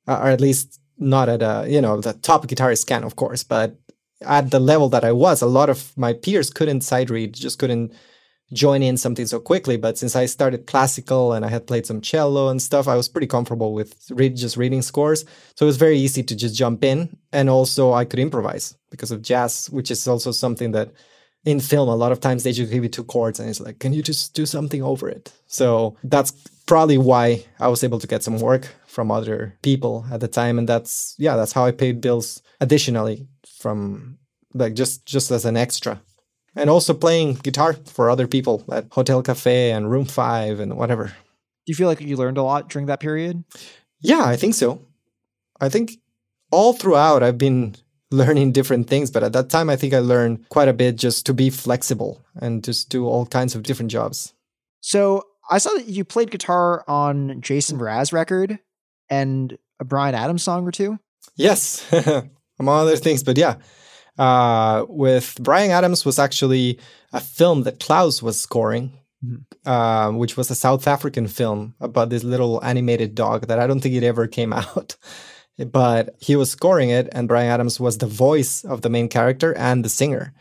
uh, 0.08 0.20
or 0.22 0.30
at 0.30 0.42
least 0.42 0.80
not 0.98 1.30
at 1.30 1.42
a 1.42 1.66
you 1.70 1.82
know 1.82 2.00
the 2.02 2.14
top 2.14 2.48
guitarist 2.48 2.88
can 2.88 3.04
of 3.04 3.16
course 3.16 3.44
but 3.44 3.80
at 4.22 4.50
the 4.50 4.60
level 4.60 4.90
that 4.90 5.06
i 5.06 5.12
was 5.12 5.42
a 5.42 5.46
lot 5.46 5.70
of 5.70 5.96
my 5.96 6.14
peers 6.14 6.50
couldn't 6.50 6.82
sight 6.82 7.10
read 7.10 7.34
just 7.34 7.60
couldn't 7.60 7.94
join 8.54 8.82
in 8.82 8.96
something 8.96 9.26
so 9.26 9.40
quickly 9.40 9.76
but 9.76 9.98
since 9.98 10.16
i 10.16 10.26
started 10.26 10.68
classical 10.68 11.34
and 11.34 11.44
i 11.44 11.50
had 11.50 11.68
played 11.68 11.86
some 11.86 12.00
cello 12.00 12.50
and 12.50 12.62
stuff 12.62 12.88
i 12.88 12.96
was 12.96 13.10
pretty 13.10 13.28
comfortable 13.28 13.74
with 13.74 14.10
read, 14.12 14.36
just 14.36 14.56
reading 14.56 14.82
scores. 14.82 15.26
So 15.56 15.66
it 15.66 15.68
was 15.68 15.78
very 15.78 15.98
easy 15.98 16.24
to 16.24 16.36
just 16.36 16.56
jump 16.56 16.84
in 16.84 17.18
and 17.34 17.50
also 17.50 17.94
i 17.94 18.06
could 18.06 18.20
improvise 18.20 18.76
because 18.90 19.12
of 19.12 19.22
jazz 19.22 19.70
which 19.70 19.92
is 19.92 20.08
also 20.08 20.32
something 20.32 20.72
that 20.72 20.92
in 21.46 21.60
film 21.60 21.88
a 21.90 21.96
lot 21.96 22.12
of 22.12 22.20
times 22.20 22.44
they 22.44 22.52
just 22.52 22.72
give 22.72 22.84
you 22.84 22.90
two 22.90 23.04
chords 23.04 23.40
and 23.40 23.50
it's 23.50 23.60
like 23.60 23.80
can 23.80 23.94
you 23.94 24.04
just 24.04 24.34
do 24.34 24.46
something 24.46 24.84
over 24.84 25.10
it? 25.10 25.32
So 25.48 25.96
that's 26.04 26.32
probably 26.66 26.98
why 26.98 27.46
i 27.60 27.68
was 27.68 27.84
able 27.84 28.00
to 28.00 28.08
get 28.08 28.24
some 28.24 28.40
work 28.40 28.68
from 28.86 29.12
other 29.12 29.58
people 29.62 30.06
at 30.12 30.20
the 30.20 30.28
time. 30.28 30.58
And 30.58 30.68
that's 30.68 31.16
yeah 31.18 31.36
that's 31.36 31.54
how 31.54 31.66
i 31.66 31.72
paid 31.72 32.02
bills 32.02 32.42
additionally 32.60 33.28
from 33.60 34.18
like 34.54 34.74
just 34.74 35.06
just 35.06 35.32
as 35.32 35.46
an 35.46 35.58
extra 35.58 36.02
and 36.58 36.70
also 36.70 36.94
playing 36.94 37.36
guitar 37.36 37.74
for 37.74 38.10
other 38.10 38.28
people 38.28 38.64
at 38.72 38.88
hotel 38.92 39.22
cafe 39.22 39.72
and 39.72 39.92
room 39.92 40.06
5 40.06 40.60
and 40.60 40.78
whatever 40.78 41.06
do 41.06 41.14
you 41.72 41.76
feel 41.76 41.88
like 41.88 42.02
you 42.02 42.16
learned 42.16 42.38
a 42.38 42.44
lot 42.44 42.70
during 42.70 42.88
that 42.88 43.00
period 43.00 43.44
yeah 44.02 44.24
i 44.24 44.36
think 44.36 44.54
so 44.54 44.82
i 45.62 45.70
think 45.70 45.94
all 46.52 46.74
throughout 46.74 47.24
i've 47.24 47.38
been 47.38 47.76
learning 48.12 48.54
different 48.54 48.88
things 48.88 49.12
but 49.12 49.24
at 49.24 49.34
that 49.34 49.50
time 49.50 49.70
i 49.70 49.76
think 49.76 49.94
i 49.94 50.00
learned 50.00 50.48
quite 50.50 50.70
a 50.70 50.74
bit 50.74 50.96
just 50.96 51.26
to 51.26 51.34
be 51.34 51.50
flexible 51.50 52.24
and 52.38 52.64
just 52.64 52.90
do 52.90 53.06
all 53.06 53.26
kinds 53.26 53.54
of 53.54 53.64
different 53.64 53.92
jobs 53.92 54.34
so 54.80 55.24
i 55.50 55.58
saw 55.58 55.70
that 55.72 55.88
you 55.88 56.06
played 56.06 56.32
guitar 56.32 56.86
on 56.88 57.42
jason 57.42 57.78
mraz 57.78 58.14
record 58.14 58.60
and 59.10 59.58
a 59.80 59.86
Bryan 59.86 60.16
Adams 60.16 60.44
song 60.44 60.68
or 60.68 60.72
two? 60.72 61.00
Yes, 61.36 61.86
among 62.60 62.80
other 62.80 62.96
things. 62.96 63.24
But 63.24 63.38
yeah, 63.38 63.56
uh, 64.18 64.86
with 64.90 65.38
Bryan 65.42 65.72
Adams 65.72 66.06
was 66.06 66.20
actually 66.20 66.80
a 67.14 67.20
film 67.20 67.64
that 67.64 67.80
Klaus 67.80 68.22
was 68.22 68.40
scoring, 68.40 68.94
mm-hmm. 69.24 69.70
uh, 69.70 70.12
which 70.12 70.38
was 70.38 70.50
a 70.50 70.56
South 70.56 70.88
African 70.88 71.28
film 71.28 71.76
about 71.80 72.10
this 72.10 72.24
little 72.24 72.64
animated 72.64 73.16
dog 73.16 73.48
that 73.48 73.60
I 73.60 73.68
don't 73.68 73.80
think 73.80 73.96
it 73.96 74.04
ever 74.04 74.28
came 74.28 74.54
out. 74.62 74.96
but 75.72 76.16
he 76.20 76.36
was 76.36 76.52
scoring 76.52 76.90
it, 76.90 77.10
and 77.12 77.28
Bryan 77.28 77.52
Adams 77.52 77.80
was 77.80 77.98
the 77.98 78.08
voice 78.08 78.64
of 78.64 78.82
the 78.82 78.90
main 78.90 79.10
character 79.10 79.56
and 79.56 79.84
the 79.84 79.90
singer. 79.90 80.34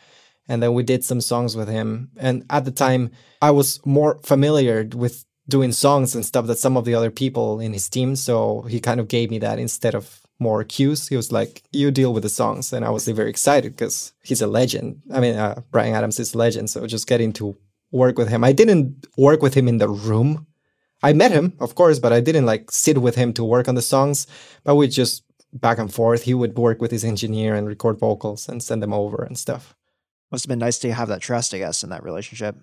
And 0.49 0.63
then 0.63 0.75
we 0.75 0.83
did 0.83 1.05
some 1.05 1.21
songs 1.21 1.57
with 1.57 1.69
him. 1.69 2.11
And 2.17 2.45
at 2.51 2.65
the 2.65 2.71
time, 2.71 3.11
I 3.43 3.51
was 3.51 3.85
more 3.85 4.21
familiar 4.23 4.89
with 4.95 5.25
doing 5.49 5.73
songs 5.73 6.15
and 6.15 6.25
stuff 6.25 6.47
that 6.47 6.59
some 6.59 6.77
of 6.77 6.85
the 6.85 6.95
other 6.95 7.11
people 7.11 7.61
in 7.61 7.73
his 7.73 7.89
team. 7.89 8.17
So 8.17 8.63
he 8.63 8.81
kind 8.81 9.01
of 9.01 9.09
gave 9.09 9.31
me 9.31 9.39
that 9.41 9.59
instead 9.59 9.95
of 9.95 10.26
more 10.39 10.65
cues. 10.65 11.09
He 11.09 11.17
was 11.17 11.33
like, 11.33 11.63
"You 11.73 11.91
deal 11.91 12.13
with 12.13 12.23
the 12.23 12.29
songs," 12.29 12.73
and 12.73 12.85
I 12.85 12.91
was 12.91 13.09
very 13.09 13.31
excited 13.31 13.73
because 13.73 14.13
he's 14.23 14.43
a 14.43 14.47
legend. 14.47 15.03
I 15.13 15.21
mean, 15.21 15.37
uh, 15.37 15.63
Bryan 15.71 15.95
Adams 15.95 16.19
is 16.21 16.35
a 16.35 16.39
legend. 16.39 16.71
So 16.71 16.87
just 16.87 17.07
getting 17.07 17.33
to 17.35 17.57
work 17.91 18.19
with 18.19 18.29
him. 18.29 18.45
I 18.45 18.53
didn't 18.53 19.07
work 19.17 19.43
with 19.43 19.55
him 19.55 19.69
in 19.69 19.79
the 19.79 19.89
room. 19.89 20.47
I 21.03 21.13
met 21.13 21.31
him, 21.31 21.53
of 21.61 21.75
course, 21.75 21.99
but 21.99 22.13
I 22.13 22.21
didn't 22.21 22.47
like 22.47 22.71
sit 22.71 22.99
with 22.99 23.15
him 23.17 23.33
to 23.35 23.45
work 23.45 23.69
on 23.69 23.75
the 23.75 23.83
songs. 23.83 24.27
But 24.65 24.77
we 24.77 24.89
just 24.89 25.23
back 25.53 25.79
and 25.79 25.93
forth. 25.93 26.23
He 26.23 26.35
would 26.35 26.57
work 26.57 26.81
with 26.81 26.91
his 26.91 27.05
engineer 27.05 27.55
and 27.55 27.67
record 27.67 27.99
vocals 27.99 28.49
and 28.49 28.63
send 28.63 28.83
them 28.83 28.93
over 28.93 29.23
and 29.23 29.39
stuff. 29.39 29.75
Must 30.31 30.45
have 30.45 30.49
been 30.49 30.59
nice 30.59 30.79
to 30.81 30.93
have 30.93 31.09
that 31.09 31.21
trust, 31.21 31.55
I 31.55 31.59
guess, 31.59 31.85
in 31.85 31.91
that 31.91 32.03
relationship. 32.03 32.57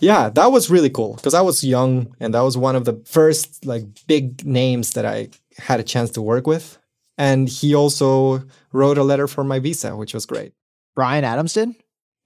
Yeah, 0.00 0.28
that 0.30 0.52
was 0.52 0.70
really 0.70 0.90
cool 0.90 1.14
because 1.14 1.34
I 1.34 1.40
was 1.40 1.64
young 1.64 2.14
and 2.20 2.34
that 2.34 2.40
was 2.40 2.56
one 2.56 2.76
of 2.76 2.84
the 2.84 3.00
first 3.06 3.64
like 3.64 3.84
big 4.06 4.44
names 4.44 4.92
that 4.92 5.06
I 5.06 5.30
had 5.56 5.80
a 5.80 5.84
chance 5.84 6.10
to 6.10 6.22
work 6.22 6.46
with. 6.46 6.78
And 7.18 7.48
he 7.48 7.74
also 7.74 8.44
wrote 8.72 8.96
a 8.96 9.02
letter 9.02 9.26
for 9.26 9.44
my 9.44 9.58
visa, 9.58 9.96
which 9.96 10.14
was 10.14 10.24
great. 10.24 10.52
Bryan 10.94 11.24
Adams 11.24 11.52
did? 11.52 11.74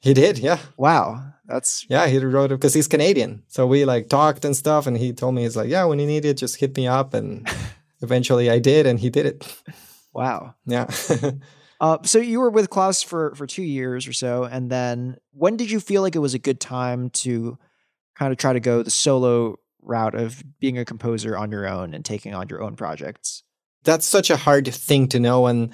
He 0.01 0.15
did, 0.15 0.39
yeah. 0.39 0.59
Wow. 0.77 1.33
That's 1.47 1.85
Yeah, 1.89 2.07
he 2.07 2.19
wrote 2.19 2.53
it 2.53 2.57
because 2.57 2.75
he's 2.75 2.89
Canadian. 2.89 3.43
So 3.49 3.67
we 3.67 3.85
like 3.85 4.09
talked 4.09 4.45
and 4.45 4.57
stuff 4.57 4.87
and 4.87 4.97
he 4.97 5.13
told 5.13 5.35
me 5.35 5.43
he's 5.43 5.57
like, 5.57 5.69
Yeah, 5.69 5.85
when 5.85 5.99
you 5.99 6.07
need 6.07 6.25
it, 6.25 6.37
just 6.37 6.57
hit 6.57 6.77
me 6.77 6.87
up 6.87 7.15
and 7.15 7.49
eventually 8.03 8.51
I 8.51 8.59
did 8.59 8.87
and 8.87 9.01
he 9.01 9.11
did 9.11 9.27
it. 9.27 9.63
wow. 10.13 10.55
Yeah. 10.67 10.87
Uh, 11.83 11.99
so 12.05 12.21
you 12.21 12.39
were 12.39 12.49
with 12.49 12.71
Klaus 12.71 13.03
for 13.03 13.35
for 13.35 13.45
two 13.45 13.65
years 13.65 14.07
or 14.07 14.13
so, 14.13 14.45
and 14.45 14.71
then 14.71 15.17
when 15.33 15.57
did 15.57 15.69
you 15.69 15.81
feel 15.81 16.01
like 16.01 16.15
it 16.15 16.21
was 16.21 16.33
a 16.33 16.39
good 16.39 16.61
time 16.61 17.11
to 17.11 17.59
kind 18.17 18.31
of 18.31 18.39
try 18.39 18.53
to 18.53 18.61
go 18.61 18.85
the 18.85 18.91
solo 18.91 19.57
route 19.81 20.15
of 20.15 20.45
being 20.61 20.79
a 20.79 20.85
composer 20.85 21.37
on 21.37 21.51
your 21.51 21.67
own 21.67 21.93
and 21.93 22.05
taking 22.05 22.35
on 22.35 22.49
your 22.49 22.63
own 22.63 22.77
projects? 22.77 23.43
That's 23.85 24.07
such 24.07 24.31
a 24.31 24.37
hard 24.37 24.73
thing 24.73 25.09
to 25.09 25.21
know, 25.21 25.47
and 25.47 25.73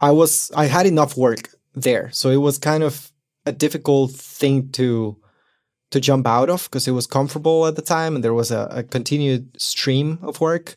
I 0.00 0.10
was 0.10 0.50
I 0.54 0.66
had 0.66 0.86
enough 0.86 1.16
work 1.16 1.50
there, 1.74 2.10
so 2.12 2.30
it 2.30 2.36
was 2.36 2.58
kind 2.58 2.82
of 2.82 3.12
a 3.46 3.52
difficult 3.52 4.12
thing 4.12 4.70
to 4.72 5.16
to 5.90 6.00
jump 6.00 6.26
out 6.26 6.50
of 6.50 6.64
because 6.64 6.86
it 6.86 6.92
was 6.92 7.06
comfortable 7.06 7.66
at 7.66 7.76
the 7.76 7.82
time 7.82 8.14
and 8.14 8.22
there 8.22 8.34
was 8.34 8.50
a, 8.50 8.68
a 8.70 8.82
continued 8.82 9.60
stream 9.60 10.18
of 10.22 10.40
work. 10.40 10.76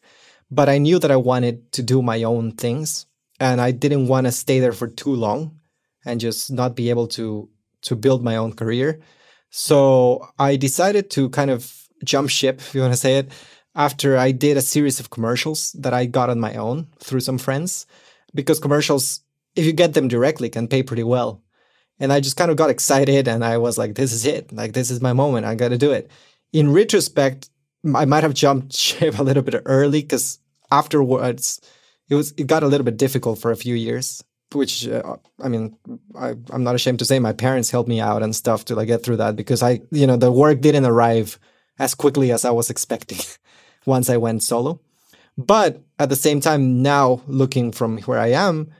But 0.49 0.69
I 0.69 0.79
knew 0.79 0.99
that 0.99 1.11
I 1.11 1.17
wanted 1.17 1.71
to 1.73 1.83
do 1.83 2.01
my 2.01 2.23
own 2.23 2.53
things 2.53 3.05
and 3.39 3.61
I 3.61 3.71
didn't 3.71 4.07
want 4.07 4.25
to 4.25 4.31
stay 4.31 4.59
there 4.59 4.71
for 4.71 4.87
too 4.87 5.13
long 5.13 5.59
and 6.05 6.19
just 6.19 6.51
not 6.51 6.75
be 6.75 6.89
able 6.89 7.07
to 7.09 7.49
to 7.83 7.95
build 7.95 8.23
my 8.23 8.37
own 8.37 8.53
career. 8.53 8.99
So 9.49 10.27
I 10.39 10.55
decided 10.55 11.09
to 11.11 11.29
kind 11.29 11.51
of 11.51 11.71
jump 12.03 12.29
ship, 12.29 12.59
if 12.59 12.73
you 12.73 12.81
want 12.81 12.93
to 12.93 12.99
say 12.99 13.17
it, 13.17 13.31
after 13.75 14.17
I 14.17 14.31
did 14.31 14.57
a 14.57 14.61
series 14.61 14.99
of 14.99 15.09
commercials 15.09 15.71
that 15.73 15.93
I 15.93 16.05
got 16.05 16.29
on 16.29 16.39
my 16.39 16.55
own 16.55 16.87
through 16.99 17.21
some 17.21 17.37
friends, 17.37 17.85
because 18.33 18.59
commercials, 18.59 19.21
if 19.55 19.65
you 19.65 19.73
get 19.73 19.93
them 19.93 20.07
directly, 20.07 20.49
can 20.49 20.67
pay 20.67 20.83
pretty 20.83 21.03
well. 21.03 21.41
And 21.99 22.11
I 22.11 22.19
just 22.19 22.37
kind 22.37 22.51
of 22.51 22.57
got 22.57 22.69
excited 22.69 23.27
and 23.27 23.45
I 23.45 23.57
was 23.57 23.77
like, 23.77 23.95
this 23.95 24.11
is 24.11 24.25
it. 24.25 24.51
Like, 24.51 24.73
this 24.73 24.91
is 24.91 25.01
my 25.01 25.13
moment. 25.13 25.45
I 25.45 25.55
got 25.55 25.69
to 25.69 25.77
do 25.77 25.91
it. 25.91 26.09
In 26.51 26.73
retrospect, 26.73 27.49
I 27.95 28.05
might 28.05 28.23
have 28.23 28.33
jumped 28.33 28.73
ship 28.77 29.19
a 29.19 29.23
little 29.23 29.43
bit 29.43 29.61
early 29.65 30.01
because 30.01 30.39
afterwards, 30.71 31.61
it 32.09 32.15
was 32.15 32.33
it 32.37 32.47
got 32.47 32.63
a 32.63 32.67
little 32.67 32.85
bit 32.85 32.97
difficult 32.97 33.39
for 33.39 33.51
a 33.51 33.55
few 33.55 33.75
years 33.75 34.23
which 34.53 34.87
uh, 34.87 35.15
i 35.41 35.47
mean 35.47 35.75
I, 36.15 36.35
i'm 36.51 36.63
not 36.63 36.75
ashamed 36.75 36.99
to 36.99 37.05
say 37.05 37.19
my 37.19 37.33
parents 37.33 37.71
helped 37.71 37.89
me 37.89 37.99
out 37.99 38.23
and 38.23 38.35
stuff 38.35 38.65
to 38.65 38.75
like 38.75 38.87
get 38.87 39.03
through 39.03 39.17
that 39.17 39.35
because 39.35 39.63
i 39.63 39.81
you 39.91 40.05
know 40.05 40.17
the 40.17 40.31
work 40.31 40.61
didn't 40.61 40.85
arrive 40.85 41.39
as 41.79 41.95
quickly 41.95 42.31
as 42.31 42.45
i 42.45 42.51
was 42.51 42.69
expecting 42.69 43.19
once 43.85 44.09
i 44.09 44.17
went 44.17 44.43
solo 44.43 44.79
but 45.37 45.81
at 45.99 46.09
the 46.09 46.15
same 46.15 46.39
time 46.39 46.81
now 46.81 47.21
looking 47.27 47.71
from 47.71 47.97
where 47.99 48.19
i 48.19 48.27
am 48.27 48.71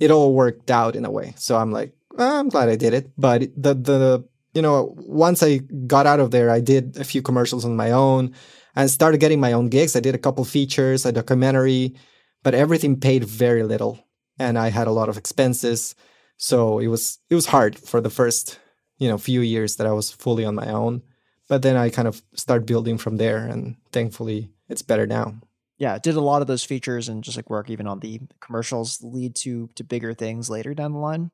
it 0.00 0.10
all 0.10 0.34
worked 0.34 0.70
out 0.70 0.96
in 0.96 1.04
a 1.04 1.10
way 1.10 1.34
so 1.36 1.56
i'm 1.56 1.72
like 1.72 1.92
oh, 2.18 2.40
i'm 2.40 2.48
glad 2.48 2.68
i 2.68 2.76
did 2.76 2.94
it 2.94 3.10
but 3.16 3.42
the 3.56 3.74
the 3.74 4.24
you 4.54 4.62
know 4.62 4.94
once 4.98 5.42
i 5.42 5.58
got 5.86 6.06
out 6.06 6.20
of 6.20 6.30
there 6.30 6.50
i 6.50 6.60
did 6.60 6.96
a 6.96 7.04
few 7.04 7.22
commercials 7.22 7.64
on 7.64 7.76
my 7.76 7.90
own 7.90 8.32
and 8.74 8.90
started 8.90 9.18
getting 9.18 9.40
my 9.40 9.52
own 9.52 9.68
gigs 9.68 9.96
i 9.96 10.00
did 10.00 10.14
a 10.14 10.18
couple 10.18 10.44
features 10.44 11.04
a 11.04 11.12
documentary 11.12 11.94
but 12.42 12.54
everything 12.54 12.98
paid 12.98 13.24
very 13.24 13.62
little 13.62 13.98
and 14.38 14.58
I 14.58 14.70
had 14.70 14.86
a 14.86 14.92
lot 14.92 15.08
of 15.08 15.16
expenses. 15.16 15.94
So 16.36 16.78
it 16.78 16.86
was 16.88 17.18
it 17.30 17.34
was 17.34 17.46
hard 17.46 17.78
for 17.78 18.00
the 18.00 18.10
first, 18.10 18.58
you 18.98 19.08
know, 19.08 19.18
few 19.18 19.40
years 19.40 19.76
that 19.76 19.86
I 19.86 19.92
was 19.92 20.10
fully 20.10 20.44
on 20.44 20.54
my 20.54 20.70
own. 20.70 21.02
But 21.48 21.62
then 21.62 21.76
I 21.76 21.90
kind 21.90 22.06
of 22.08 22.22
start 22.34 22.66
building 22.66 22.98
from 22.98 23.16
there 23.16 23.38
and 23.38 23.76
thankfully 23.92 24.50
it's 24.68 24.82
better 24.82 25.06
now. 25.06 25.34
Yeah, 25.78 25.98
did 25.98 26.16
a 26.16 26.20
lot 26.20 26.42
of 26.42 26.48
those 26.48 26.64
features 26.64 27.08
and 27.08 27.22
just 27.24 27.36
like 27.36 27.48
work 27.48 27.70
even 27.70 27.86
on 27.86 28.00
the 28.00 28.20
commercials 28.40 29.00
lead 29.02 29.34
to 29.36 29.68
to 29.76 29.84
bigger 29.84 30.12
things 30.12 30.50
later 30.50 30.74
down 30.74 30.92
the 30.92 30.98
line? 30.98 31.30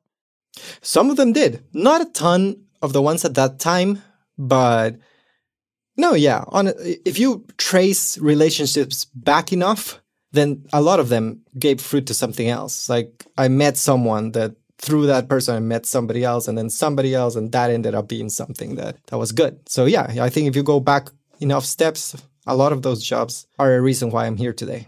Some 0.81 1.09
of 1.09 1.17
them 1.17 1.33
did. 1.33 1.63
Not 1.73 2.01
a 2.01 2.11
ton 2.11 2.65
of 2.81 2.93
the 2.93 3.01
ones 3.01 3.25
at 3.25 3.33
that 3.35 3.59
time, 3.59 4.01
but 4.37 4.97
no, 5.97 6.13
yeah, 6.13 6.43
on 6.49 6.71
if 6.77 7.19
you 7.19 7.45
trace 7.57 8.17
relationships 8.17 9.05
back 9.05 9.51
enough, 9.51 10.01
then 10.31 10.65
a 10.73 10.81
lot 10.81 10.99
of 10.99 11.09
them 11.09 11.41
gave 11.57 11.81
fruit 11.81 12.07
to 12.07 12.13
something 12.13 12.47
else. 12.47 12.89
Like 12.89 13.25
I 13.37 13.47
met 13.47 13.77
someone 13.77 14.31
that 14.33 14.55
through 14.77 15.05
that 15.07 15.29
person 15.29 15.55
I 15.55 15.59
met 15.59 15.85
somebody 15.85 16.23
else 16.23 16.47
and 16.47 16.57
then 16.57 16.69
somebody 16.69 17.13
else 17.13 17.35
and 17.35 17.51
that 17.51 17.69
ended 17.69 17.95
up 17.95 18.07
being 18.07 18.29
something 18.29 18.75
that 18.75 18.97
that 19.07 19.17
was 19.17 19.31
good. 19.31 19.59
So 19.67 19.85
yeah, 19.85 20.15
I 20.19 20.29
think 20.29 20.47
if 20.47 20.55
you 20.55 20.63
go 20.63 20.79
back 20.79 21.09
enough 21.39 21.65
steps, 21.65 22.15
a 22.45 22.55
lot 22.55 22.71
of 22.71 22.81
those 22.81 23.03
jobs 23.03 23.47
are 23.57 23.73
a 23.73 23.81
reason 23.81 24.11
why 24.11 24.25
I'm 24.25 24.37
here 24.37 24.53
today. 24.53 24.87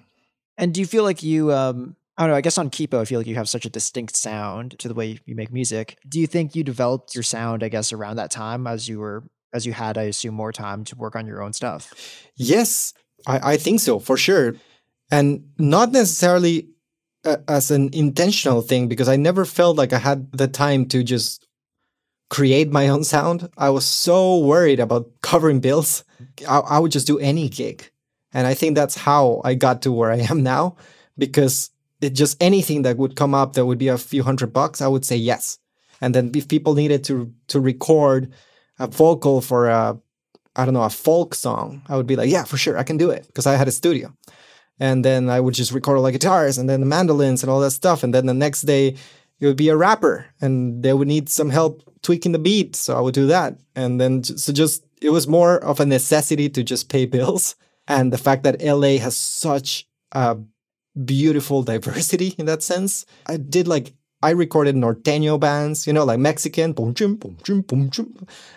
And 0.57 0.73
do 0.73 0.79
you 0.79 0.87
feel 0.87 1.03
like 1.03 1.23
you 1.23 1.53
um 1.53 1.95
I 2.17 2.23
don't 2.23 2.31
know, 2.31 2.37
I 2.37 2.41
guess 2.41 2.57
on 2.57 2.69
Kipo 2.69 2.99
I 2.99 3.05
feel 3.05 3.19
like 3.19 3.27
you 3.27 3.35
have 3.35 3.49
such 3.49 3.65
a 3.65 3.69
distinct 3.69 4.15
sound 4.15 4.77
to 4.79 4.87
the 4.87 4.93
way 4.93 5.19
you 5.25 5.35
make 5.35 5.51
music. 5.51 5.97
Do 6.07 6.19
you 6.19 6.27
think 6.27 6.55
you 6.55 6.63
developed 6.63 7.15
your 7.15 7.23
sound 7.23 7.63
I 7.63 7.69
guess 7.69 7.93
around 7.93 8.17
that 8.17 8.31
time 8.31 8.67
as 8.67 8.87
you 8.87 8.99
were 8.99 9.23
as 9.53 9.65
you 9.65 9.73
had 9.73 9.97
I 9.97 10.03
assume 10.03 10.33
more 10.33 10.51
time 10.51 10.83
to 10.85 10.95
work 10.95 11.15
on 11.15 11.25
your 11.25 11.41
own 11.41 11.53
stuff? 11.53 11.93
Yes, 12.35 12.93
I, 13.25 13.53
I 13.53 13.57
think 13.57 13.79
so, 13.79 13.99
for 13.99 14.17
sure 14.17 14.55
and 15.11 15.49
not 15.57 15.91
necessarily 15.91 16.69
as 17.47 17.71
an 17.71 17.89
intentional 17.93 18.61
thing 18.61 18.87
because 18.87 19.09
I 19.09 19.15
never 19.15 19.45
felt 19.45 19.77
like 19.77 19.93
I 19.93 19.99
had 19.99 20.31
the 20.31 20.47
time 20.47 20.85
to 20.87 21.03
just 21.03 21.45
create 22.29 22.71
my 22.71 22.89
own 22.89 23.03
sound. 23.03 23.49
I 23.57 23.69
was 23.69 23.85
so 23.85 24.39
worried 24.39 24.79
about 24.79 25.09
covering 25.21 25.59
bills. 25.59 26.03
I, 26.47 26.59
I 26.59 26.79
would 26.79 26.91
just 26.91 27.07
do 27.07 27.19
any 27.19 27.49
gig. 27.49 27.89
And 28.33 28.45
I 28.45 28.53
think 28.53 28.75
that's 28.75 28.95
how 28.95 29.41
I 29.43 29.53
got 29.53 29.81
to 29.83 29.91
where 29.91 30.11
I 30.11 30.17
am 30.29 30.43
now 30.43 30.75
because 31.17 31.71
it 32.01 32.11
just 32.11 32.41
anything 32.41 32.83
that 32.83 32.97
would 32.97 33.15
come 33.15 33.33
up 33.33 33.53
that 33.53 33.65
would 33.65 33.79
be 33.79 33.87
a 33.87 33.97
few 33.97 34.23
hundred 34.23 34.53
bucks, 34.53 34.81
I 34.81 34.87
would 34.87 35.05
say 35.05 35.15
yes. 35.15 35.57
And 36.01 36.13
then 36.13 36.31
if 36.35 36.47
people 36.47 36.75
needed 36.75 37.03
to 37.05 37.33
to 37.47 37.59
record 37.59 38.31
a 38.77 38.87
vocal 38.87 39.41
for 39.41 39.67
a 39.67 39.97
I 40.55 40.65
don't 40.65 40.73
know, 40.73 40.83
a 40.83 40.89
folk 40.89 41.35
song, 41.35 41.81
I 41.87 41.95
would 41.95 42.07
be 42.07 42.15
like, 42.15 42.29
yeah, 42.29 42.43
for 42.43 42.57
sure, 42.57 42.77
I 42.77 42.83
can 42.83 42.97
do 42.97 43.11
it 43.11 43.27
because 43.27 43.45
I 43.45 43.55
had 43.55 43.67
a 43.67 43.71
studio 43.71 44.13
and 44.79 45.03
then 45.03 45.29
I 45.29 45.39
would 45.39 45.53
just 45.53 45.71
record 45.71 46.03
the 46.03 46.11
guitars 46.11 46.57
and 46.57 46.69
then 46.69 46.79
the 46.79 46.85
mandolins 46.85 47.43
and 47.43 47.49
all 47.49 47.59
that 47.61 47.71
stuff. 47.71 48.03
And 48.03 48.13
then 48.13 48.25
the 48.25 48.33
next 48.33 48.61
day 48.61 48.95
it 49.39 49.45
would 49.45 49.57
be 49.57 49.69
a 49.69 49.77
rapper 49.77 50.25
and 50.41 50.83
they 50.83 50.93
would 50.93 51.07
need 51.07 51.29
some 51.29 51.49
help 51.49 51.83
tweaking 52.01 52.31
the 52.31 52.39
beat. 52.39 52.75
So 52.75 52.97
I 52.97 53.01
would 53.01 53.13
do 53.13 53.27
that. 53.27 53.59
And 53.75 53.99
then 53.99 54.23
so 54.23 54.53
just 54.53 54.85
it 55.01 55.09
was 55.09 55.27
more 55.27 55.57
of 55.63 55.79
a 55.79 55.85
necessity 55.85 56.49
to 56.49 56.63
just 56.63 56.89
pay 56.89 57.05
bills. 57.05 57.55
And 57.89 58.11
the 58.11 58.17
fact 58.17 58.43
that 58.43 58.61
LA 58.61 58.97
has 58.97 59.15
such 59.15 59.87
a 60.11 60.37
beautiful 61.05 61.63
diversity 61.63 62.35
in 62.37 62.45
that 62.47 62.63
sense. 62.63 63.05
I 63.25 63.37
did 63.37 63.67
like 63.67 63.93
I 64.21 64.31
recorded 64.31 64.75
norteño 64.75 65.39
bands, 65.39 65.85
you 65.85 65.93
know, 65.93 66.03
like 66.03 66.19
Mexican. 66.19 66.73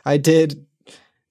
I 0.05 0.17
did 0.17 0.67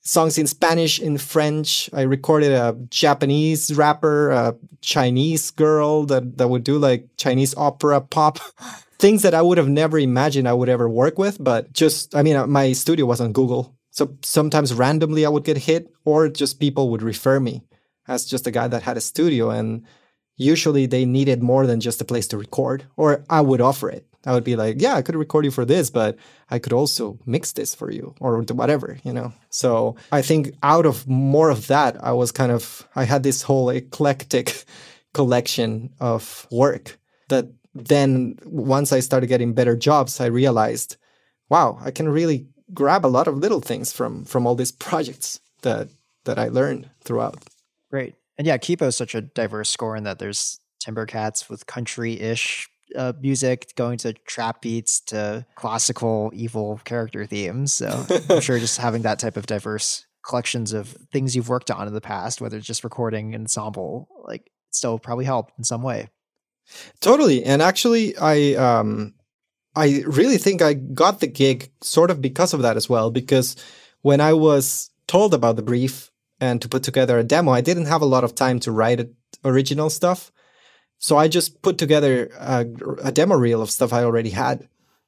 songs 0.02 0.38
in 0.38 0.48
Spanish, 0.48 1.00
in 1.00 1.18
French. 1.18 1.90
I 1.94 2.02
recorded 2.02 2.52
a 2.52 2.78
Japanese 2.90 3.76
rapper, 3.76 4.32
a 4.32 4.56
Chinese 4.82 5.52
girl 5.52 6.06
that, 6.06 6.38
that 6.38 6.50
would 6.50 6.64
do 6.64 6.78
like 6.78 7.08
Chinese 7.18 7.56
opera 7.56 8.02
pop. 8.02 8.40
Things 9.00 9.22
that 9.22 9.34
I 9.34 9.42
would 9.42 9.58
have 9.58 9.70
never 9.70 9.98
imagined 9.98 10.48
I 10.48 10.54
would 10.54 10.68
ever 10.68 10.90
work 10.90 11.18
with, 11.18 11.42
but 11.42 11.72
just, 11.72 12.14
I 12.14 12.22
mean, 12.22 12.36
uh, 12.36 12.48
my 12.48 12.74
studio 12.74 13.06
was 13.06 13.22
on 13.22 13.32
Google. 13.32 13.78
So 13.92 14.18
sometimes 14.24 14.74
randomly 14.74 15.26
I 15.26 15.30
would 15.30 15.46
get 15.46 15.58
hit, 15.58 15.94
or 16.04 16.28
just 16.28 16.60
people 16.60 16.90
would 16.92 17.02
refer 17.02 17.40
me 17.40 17.64
as 18.10 18.26
just 18.26 18.46
a 18.46 18.52
guy 18.52 18.68
that 18.68 18.84
had 18.84 18.98
a 18.98 19.02
studio. 19.02 19.52
And 19.52 19.86
usually 20.36 20.86
they 20.86 21.06
needed 21.06 21.42
more 21.42 21.66
than 21.66 21.80
just 21.80 22.02
a 22.02 22.06
place 22.06 22.28
to 22.28 22.38
record, 22.38 22.86
or 22.98 23.24
I 23.30 23.40
would 23.40 23.62
offer 23.62 23.90
it. 23.90 24.06
I 24.26 24.34
would 24.34 24.44
be 24.44 24.56
like, 24.56 24.82
yeah, 24.82 24.96
I 24.96 25.02
could 25.02 25.16
record 25.16 25.46
you 25.46 25.52
for 25.52 25.66
this, 25.66 25.90
but 25.90 26.18
I 26.50 26.60
could 26.60 26.74
also 26.74 27.18
mix 27.26 27.54
this 27.54 27.74
for 27.74 27.90
you 27.92 28.16
or 28.20 28.42
whatever, 28.42 28.98
you 29.04 29.14
know? 29.14 29.34
So 29.50 29.96
I 30.12 30.22
think 30.22 30.56
out 30.62 30.86
of 30.86 31.08
more 31.08 31.50
of 31.50 31.68
that, 31.68 32.04
I 32.04 32.12
was 32.12 32.32
kind 32.32 32.52
of, 32.52 32.88
I 32.96 33.06
had 33.06 33.24
this 33.24 33.44
whole 33.44 33.70
eclectic 33.70 34.66
collection 35.14 35.94
of 36.00 36.48
work 36.52 37.00
that 37.30 37.48
then 37.74 38.38
once 38.46 38.92
I 38.92 39.00
started 39.00 39.28
getting 39.28 39.54
better 39.54 39.76
jobs, 39.76 40.20
I 40.20 40.26
realized, 40.26 40.98
wow, 41.50 41.80
I 41.82 41.92
can 41.92 42.10
really 42.10 42.48
grab 42.74 43.06
a 43.06 43.08
lot 43.08 43.28
of 43.28 43.38
little 43.38 43.62
things 43.62 43.92
from 43.92 44.24
from 44.26 44.46
all 44.46 44.56
these 44.56 44.72
projects 44.72 45.40
that 45.62 45.90
that 46.26 46.38
I 46.38 46.50
learned 46.50 46.90
throughout. 47.02 47.44
Great. 47.90 48.16
And 48.38 48.46
yeah, 48.46 48.58
Kipo 48.58 48.88
is 48.88 48.96
such 48.96 49.16
a 49.16 49.22
diverse 49.22 49.70
score 49.70 49.96
in 49.96 50.04
that 50.04 50.20
there's 50.20 50.60
Timbercats 50.84 51.50
with 51.50 51.66
country-ish 51.66 52.70
uh, 52.96 53.14
music 53.20 53.74
going 53.76 53.98
to 54.00 54.14
trap 54.14 54.62
beats 54.62 55.00
to 55.02 55.46
classical 55.56 56.32
evil 56.34 56.80
character 56.84 57.26
themes. 57.26 57.74
So 57.74 58.06
I'm 58.30 58.42
sure 58.42 58.60
just 58.60 58.78
having 58.78 59.04
that 59.04 59.20
type 59.20 59.38
of 59.38 59.46
diverse 59.46 60.06
collections 60.26 60.74
of 60.74 60.90
things 61.12 61.36
you've 61.36 61.50
worked 61.50 61.72
on 61.72 61.88
in 61.88 61.94
the 61.94 62.02
past, 62.02 62.42
whether 62.42 62.58
it's 62.58 62.68
just 62.68 62.84
recording 62.84 63.36
ensemble, 63.36 64.08
like 64.26 64.52
still 64.72 65.00
probably 65.00 65.26
helped 65.26 65.58
in 65.58 65.64
some 65.64 65.82
way. 65.82 66.10
Totally. 67.00 67.44
And 67.44 67.62
actually 67.62 68.16
I 68.18 68.54
um 68.54 69.14
I 69.76 70.04
really 70.06 70.38
think 70.38 70.62
I 70.62 70.74
got 70.74 71.20
the 71.20 71.28
gig 71.28 71.72
sort 71.82 72.12
of 72.12 72.22
because 72.22 72.54
of 72.54 72.62
that 72.62 72.78
as 72.78 72.90
well. 72.90 73.12
Because 73.12 73.56
when 74.02 74.22
I 74.22 74.34
was 74.34 74.90
told 75.08 75.34
about 75.34 75.56
the 75.56 75.62
brief 75.62 76.12
and 76.40 76.62
to 76.62 76.70
put 76.70 76.84
together 76.84 77.18
a 77.18 77.24
demo, 77.24 77.52
I 77.52 77.62
didn't 77.62 77.86
have 77.86 78.02
a 78.02 78.06
lot 78.06 78.24
of 78.24 78.36
time 78.36 78.60
to 78.62 78.72
write 78.72 79.00
it, 79.00 79.14
original 79.44 79.90
stuff. 79.90 80.32
So 81.00 81.18
I 81.18 81.28
just 81.28 81.62
put 81.62 81.78
together 81.78 82.30
a, 82.38 82.66
a 83.04 83.12
demo 83.12 83.36
reel 83.36 83.62
of 83.62 83.72
stuff 83.72 83.94
I 83.94 84.04
already 84.04 84.30
had. 84.30 84.68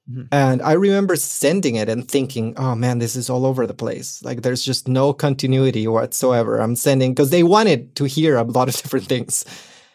Mm-hmm. 0.10 0.23
And 0.32 0.62
I 0.62 0.73
remember 0.73 1.15
sending 1.15 1.75
it 1.75 1.89
and 1.89 2.08
thinking, 2.08 2.54
oh 2.58 2.75
man, 2.75 2.99
this 2.99 3.15
is 3.15 3.30
all 3.30 3.45
over 3.45 3.67
the 3.67 3.73
place. 3.73 4.23
Like 4.23 4.41
there's 4.41 4.63
just 4.63 4.88
no 4.88 5.13
continuity 5.13 5.88
whatsoever. 5.88 6.60
I'm 6.60 6.75
sending 6.75 7.13
because 7.13 7.30
they 7.30 7.43
wanted 7.43 7.95
to 7.97 8.06
hear 8.06 8.38
a 8.38 8.43
lot 8.43 8.69
of 8.69 8.75
different 8.82 9.06
things. 9.06 9.45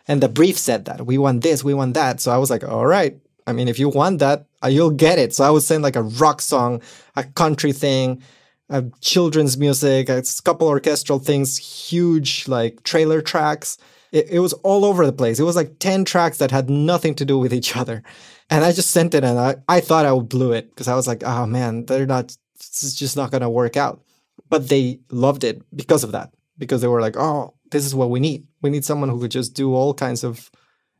And 0.06 0.22
the 0.22 0.28
brief 0.28 0.56
said 0.56 0.84
that 0.84 1.06
we 1.06 1.18
want 1.18 1.42
this, 1.42 1.64
we 1.64 1.74
want 1.74 1.94
that. 1.94 2.20
So 2.20 2.30
I 2.30 2.38
was 2.38 2.50
like, 2.50 2.62
all 2.62 2.86
right. 2.86 3.18
I 3.48 3.52
mean, 3.52 3.68
if 3.68 3.78
you 3.78 3.88
want 3.88 4.18
that, 4.20 4.46
uh, 4.62 4.68
you'll 4.68 4.90
get 4.90 5.18
it. 5.18 5.34
So 5.34 5.44
I 5.44 5.50
would 5.50 5.62
send 5.62 5.82
like 5.82 5.96
a 5.96 6.02
rock 6.02 6.40
song, 6.40 6.82
a 7.14 7.24
country 7.24 7.72
thing, 7.72 8.22
a 8.68 8.84
children's 9.00 9.56
music, 9.56 10.08
a 10.08 10.22
couple 10.44 10.68
orchestral 10.68 11.18
things, 11.20 11.56
huge 11.56 12.48
like 12.48 12.82
trailer 12.82 13.22
tracks. 13.22 13.78
It, 14.16 14.30
it 14.30 14.38
was 14.38 14.54
all 14.54 14.86
over 14.86 15.04
the 15.04 15.12
place. 15.12 15.38
It 15.38 15.42
was 15.44 15.56
like 15.56 15.78
10 15.78 16.06
tracks 16.06 16.38
that 16.38 16.50
had 16.50 16.70
nothing 16.70 17.14
to 17.16 17.26
do 17.26 17.38
with 17.38 17.52
each 17.52 17.76
other. 17.76 18.02
And 18.48 18.64
I 18.64 18.72
just 18.72 18.90
sent 18.90 19.14
it 19.14 19.24
and 19.24 19.38
I, 19.38 19.56
I 19.68 19.80
thought 19.80 20.06
I 20.06 20.12
would 20.12 20.30
blew 20.30 20.52
it 20.52 20.70
because 20.70 20.88
I 20.88 20.94
was 20.94 21.06
like, 21.06 21.22
oh 21.22 21.44
man, 21.44 21.84
they're 21.84 22.06
not, 22.06 22.34
it's 22.54 22.94
just 22.94 23.14
not 23.14 23.30
going 23.30 23.42
to 23.42 23.50
work 23.50 23.76
out. 23.76 24.02
But 24.48 24.70
they 24.70 25.00
loved 25.10 25.44
it 25.44 25.60
because 25.76 26.02
of 26.02 26.12
that, 26.12 26.32
because 26.56 26.80
they 26.80 26.88
were 26.88 27.02
like, 27.02 27.18
oh, 27.18 27.52
this 27.70 27.84
is 27.84 27.94
what 27.94 28.08
we 28.08 28.18
need. 28.18 28.46
We 28.62 28.70
need 28.70 28.86
someone 28.86 29.10
who 29.10 29.20
could 29.20 29.30
just 29.30 29.52
do 29.52 29.74
all 29.74 29.92
kinds 29.92 30.24
of 30.24 30.50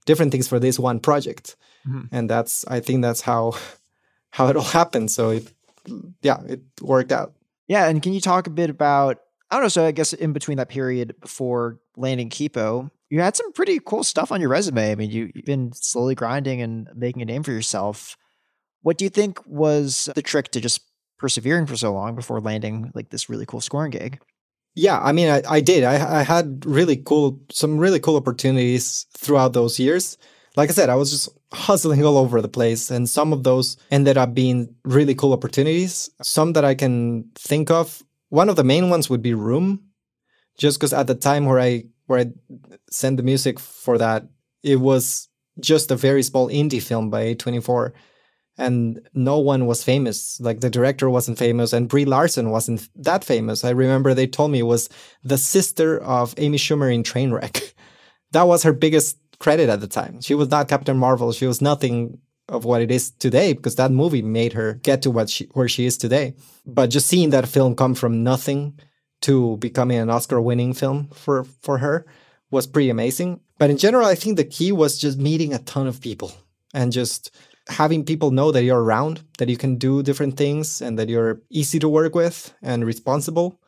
different 0.05 0.31
things 0.31 0.47
for 0.47 0.59
this 0.59 0.79
one 0.79 1.01
project. 1.01 1.57
Mm-hmm. 1.89 2.15
And 2.15 2.29
that's, 2.29 2.67
I 2.67 2.81
think 2.81 3.01
that's 3.01 3.23
how, 3.23 3.55
how 4.31 4.49
it 4.49 4.57
all 4.57 4.63
happened. 4.63 5.11
So 5.11 5.31
it, 5.31 5.51
yeah, 6.21 6.43
it 6.47 6.61
worked 6.83 7.13
out. 7.13 7.33
Yeah. 7.67 7.89
And 7.89 8.03
can 8.03 8.13
you 8.13 8.21
talk 8.21 8.47
a 8.47 8.51
bit 8.51 8.69
about, 8.69 9.21
I 9.51 9.55
don't 9.57 9.63
know, 9.63 9.69
so 9.69 9.87
I 9.87 9.93
guess 9.93 10.13
in 10.13 10.35
between 10.35 10.59
that 10.59 10.69
period 10.69 11.15
before 11.19 11.79
landing 11.97 12.29
Kipo, 12.29 12.91
you 13.09 13.21
had 13.21 13.37
some 13.37 13.53
pretty 13.53 13.81
cool 13.85 14.05
stuff 14.05 14.33
on 14.33 14.41
your 14.41 14.51
resume. 14.51 14.91
I 14.91 14.95
mean, 14.95 15.11
you, 15.11 15.31
you've 15.35 15.45
been 15.45 15.73
slowly 15.73 16.15
grinding 16.15 16.61
and 16.61 16.89
making 16.95 17.23
a 17.23 17.25
name 17.25 17.43
for 17.43 17.53
yourself. 17.53 18.17
What 18.83 18.99
do 18.99 19.05
you 19.05 19.11
think 19.11 19.41
was 19.47 20.09
the 20.15 20.23
trick 20.23 20.51
to 20.53 20.61
just 20.61 20.81
persevering 21.19 21.67
for 21.67 21.77
so 21.77 21.93
long 21.93 22.15
before 22.15 22.41
landing 22.41 22.91
like 22.95 23.11
this 23.11 23.29
really 23.29 23.47
cool 23.47 23.61
scoring 23.61 23.91
gig? 23.91 24.21
Yeah, 24.75 25.01
I 25.01 25.13
mean, 25.13 25.31
I, 25.31 25.43
I 25.49 25.61
did. 25.61 25.85
I, 25.85 26.21
I 26.21 26.23
had 26.23 26.67
really 26.67 26.97
cool, 26.97 27.41
some 27.51 27.79
really 27.79 27.99
cool 27.99 28.17
opportunities 28.17 29.07
throughout 29.17 29.55
those 29.55 29.79
years. 29.79 30.19
Like 30.55 30.69
I 30.69 30.73
said, 30.73 30.91
I 30.91 30.97
was 30.97 31.11
just 31.11 31.29
hustling 31.53 32.05
all 32.05 32.19
over 32.19 32.43
the 32.43 32.49
place, 32.49 32.91
and 32.91 33.09
some 33.09 33.33
of 33.33 33.43
those 33.43 33.77
ended 33.91 34.19
up 34.19 34.35
being 34.35 34.75
really 34.85 35.15
cool 35.15 35.33
opportunities. 35.33 36.11
Some 36.23 36.53
that 36.55 36.65
I 36.65 36.75
can 36.75 37.31
think 37.35 37.71
of. 37.71 38.03
One 38.29 38.49
of 38.49 38.57
the 38.57 38.65
main 38.65 38.91
ones 38.91 39.09
would 39.09 39.23
be 39.23 39.35
Room, 39.35 39.83
just 40.59 40.79
because 40.79 40.93
at 40.93 41.07
the 41.07 41.15
time 41.15 41.47
where 41.47 41.61
I 41.61 41.85
where 42.07 42.21
I 42.21 42.27
sent 42.91 43.17
the 43.17 43.23
music 43.23 43.59
for 43.59 43.99
that, 43.99 44.27
it 44.63 44.77
was 44.77 45.29
just 45.61 45.91
a 45.91 45.97
very 45.97 46.23
small 46.23 46.49
indie 46.49 46.83
film 46.83 47.11
by 47.11 47.35
A24. 47.35 47.93
And 48.59 49.07
no 49.13 49.39
one 49.39 49.67
was 49.67 49.85
famous. 49.85 50.41
Like 50.41 50.61
the 50.61 50.71
director 50.71 51.11
wasn't 51.11 51.39
famous, 51.39 51.75
and 51.75 51.89
Brie 51.89 52.07
Larson 52.07 52.51
wasn't 52.51 52.89
that 52.97 53.23
famous. 53.23 53.65
I 53.65 53.71
remember 53.71 54.15
they 54.15 54.27
told 54.27 54.51
me 54.51 54.61
it 54.61 54.63
was 54.63 54.89
the 55.23 55.37
sister 55.37 55.99
of 56.03 56.33
Amy 56.39 56.57
Schumer 56.57 56.93
in 56.93 57.03
Trainwreck. 57.03 57.75
that 58.33 58.45
was 58.45 58.63
her 58.63 58.73
biggest 58.73 59.19
credit 59.41 59.69
at 59.69 59.81
the 59.81 59.87
time. 59.87 60.23
She 60.23 60.35
was 60.35 60.49
not 60.49 60.69
Captain 60.69 60.97
Marvel. 60.97 61.33
She 61.33 61.47
was 61.47 61.61
nothing 61.61 62.19
of 62.49 62.65
what 62.65 62.81
it 62.81 62.91
is 62.91 63.11
today 63.11 63.53
because 63.53 63.77
that 63.77 63.91
movie 63.91 64.23
made 64.23 64.53
her 64.53 64.75
get 64.75 65.03
to 65.03 65.11
what 65.11 65.29
she, 65.29 65.45
where 65.53 65.69
she 65.69 65.85
is 65.85 65.99
today. 65.99 66.35
But 66.65 66.91
just 66.91 67.09
seeing 67.09 67.31
that 67.31 67.49
film 67.49 67.75
come 67.75 67.95
from 67.95 68.23
nothing 68.23 68.79
to 69.23 69.57
becoming 69.59 69.99
an 69.99 70.11
Oscar 70.11 70.41
winning 70.41 70.73
film 70.73 71.09
for, 71.13 71.45
for 71.45 71.79
her 71.79 72.07
was 72.51 72.67
pretty 72.67 72.91
amazing. 72.91 73.41
But 73.59 73.71
in 73.71 73.79
general, 73.79 74.07
I 74.07 74.15
think 74.15 74.37
the 74.37 74.45
key 74.45 74.73
was 74.73 74.99
just 74.99 75.19
meeting 75.19 75.55
a 75.55 75.59
ton 75.59 75.87
of 75.87 76.01
people 76.01 76.33
and 76.75 76.93
just 76.93 77.35
having 77.69 78.05
people 78.05 78.31
know 78.31 78.53
that 78.53 78.63
you're 78.63 78.83
around, 78.83 79.23
that 79.39 79.49
you 79.49 79.57
can 79.57 79.77
do 79.77 80.03
different 80.03 80.37
things 80.37 80.81
and 80.81 80.99
that 80.99 81.09
you're 81.09 81.41
easy 81.51 81.79
to 81.81 81.89
work 81.89 82.15
with 82.15 82.55
and 82.63 82.85
responsible. 82.85 83.61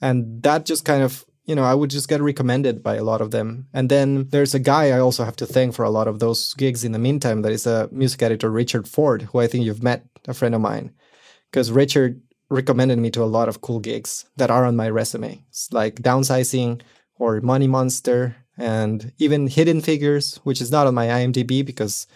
And 0.00 0.42
that 0.42 0.64
just 0.64 0.84
kind 0.84 1.02
of, 1.02 1.24
you 1.44 1.54
know, 1.54 1.64
I 1.64 1.74
would 1.74 1.90
just 1.90 2.08
get 2.08 2.20
recommended 2.20 2.82
by 2.82 2.96
a 2.96 3.04
lot 3.04 3.20
of 3.20 3.30
them. 3.30 3.66
And 3.72 3.88
then 3.88 4.28
there's 4.28 4.54
a 4.54 4.60
guy 4.60 4.90
I 4.90 5.00
also 5.00 5.24
have 5.24 5.36
to 5.36 5.46
thank 5.46 5.74
for 5.74 5.84
a 5.84 5.90
lot 5.90 6.06
of 6.06 6.20
those 6.20 6.54
gigs 6.54 6.84
in 6.84 6.92
the 6.92 6.98
meantime 6.98 7.42
that 7.42 7.52
is 7.52 7.66
a 7.66 7.88
music 7.90 8.22
editor, 8.22 8.50
Richard 8.50 8.86
Ford, 8.86 9.22
who 9.22 9.40
I 9.40 9.46
think 9.46 9.64
you've 9.64 9.82
met, 9.82 10.04
a 10.28 10.34
friend 10.34 10.54
of 10.54 10.60
mine. 10.60 10.92
Because 11.50 11.72
Richard 11.72 12.20
recommended 12.52 12.98
me 12.98 13.10
to 13.10 13.22
a 13.22 13.34
lot 13.36 13.48
of 13.48 13.60
cool 13.60 13.80
gigs 13.80 14.26
that 14.36 14.50
are 14.50 14.64
on 14.64 14.76
my 14.76 14.88
resume, 14.88 15.44
it's 15.48 15.72
like 15.72 15.96
downsizing 15.96 16.82
or 17.18 17.40
Money 17.40 17.66
Monster 17.66 18.36
and 18.58 19.12
even 19.18 19.46
Hidden 19.46 19.80
Figures, 19.80 20.36
which 20.44 20.60
is 20.60 20.70
not 20.70 20.86
on 20.86 20.94
my 20.94 21.06
IMDb 21.06 21.64
because 21.64 22.06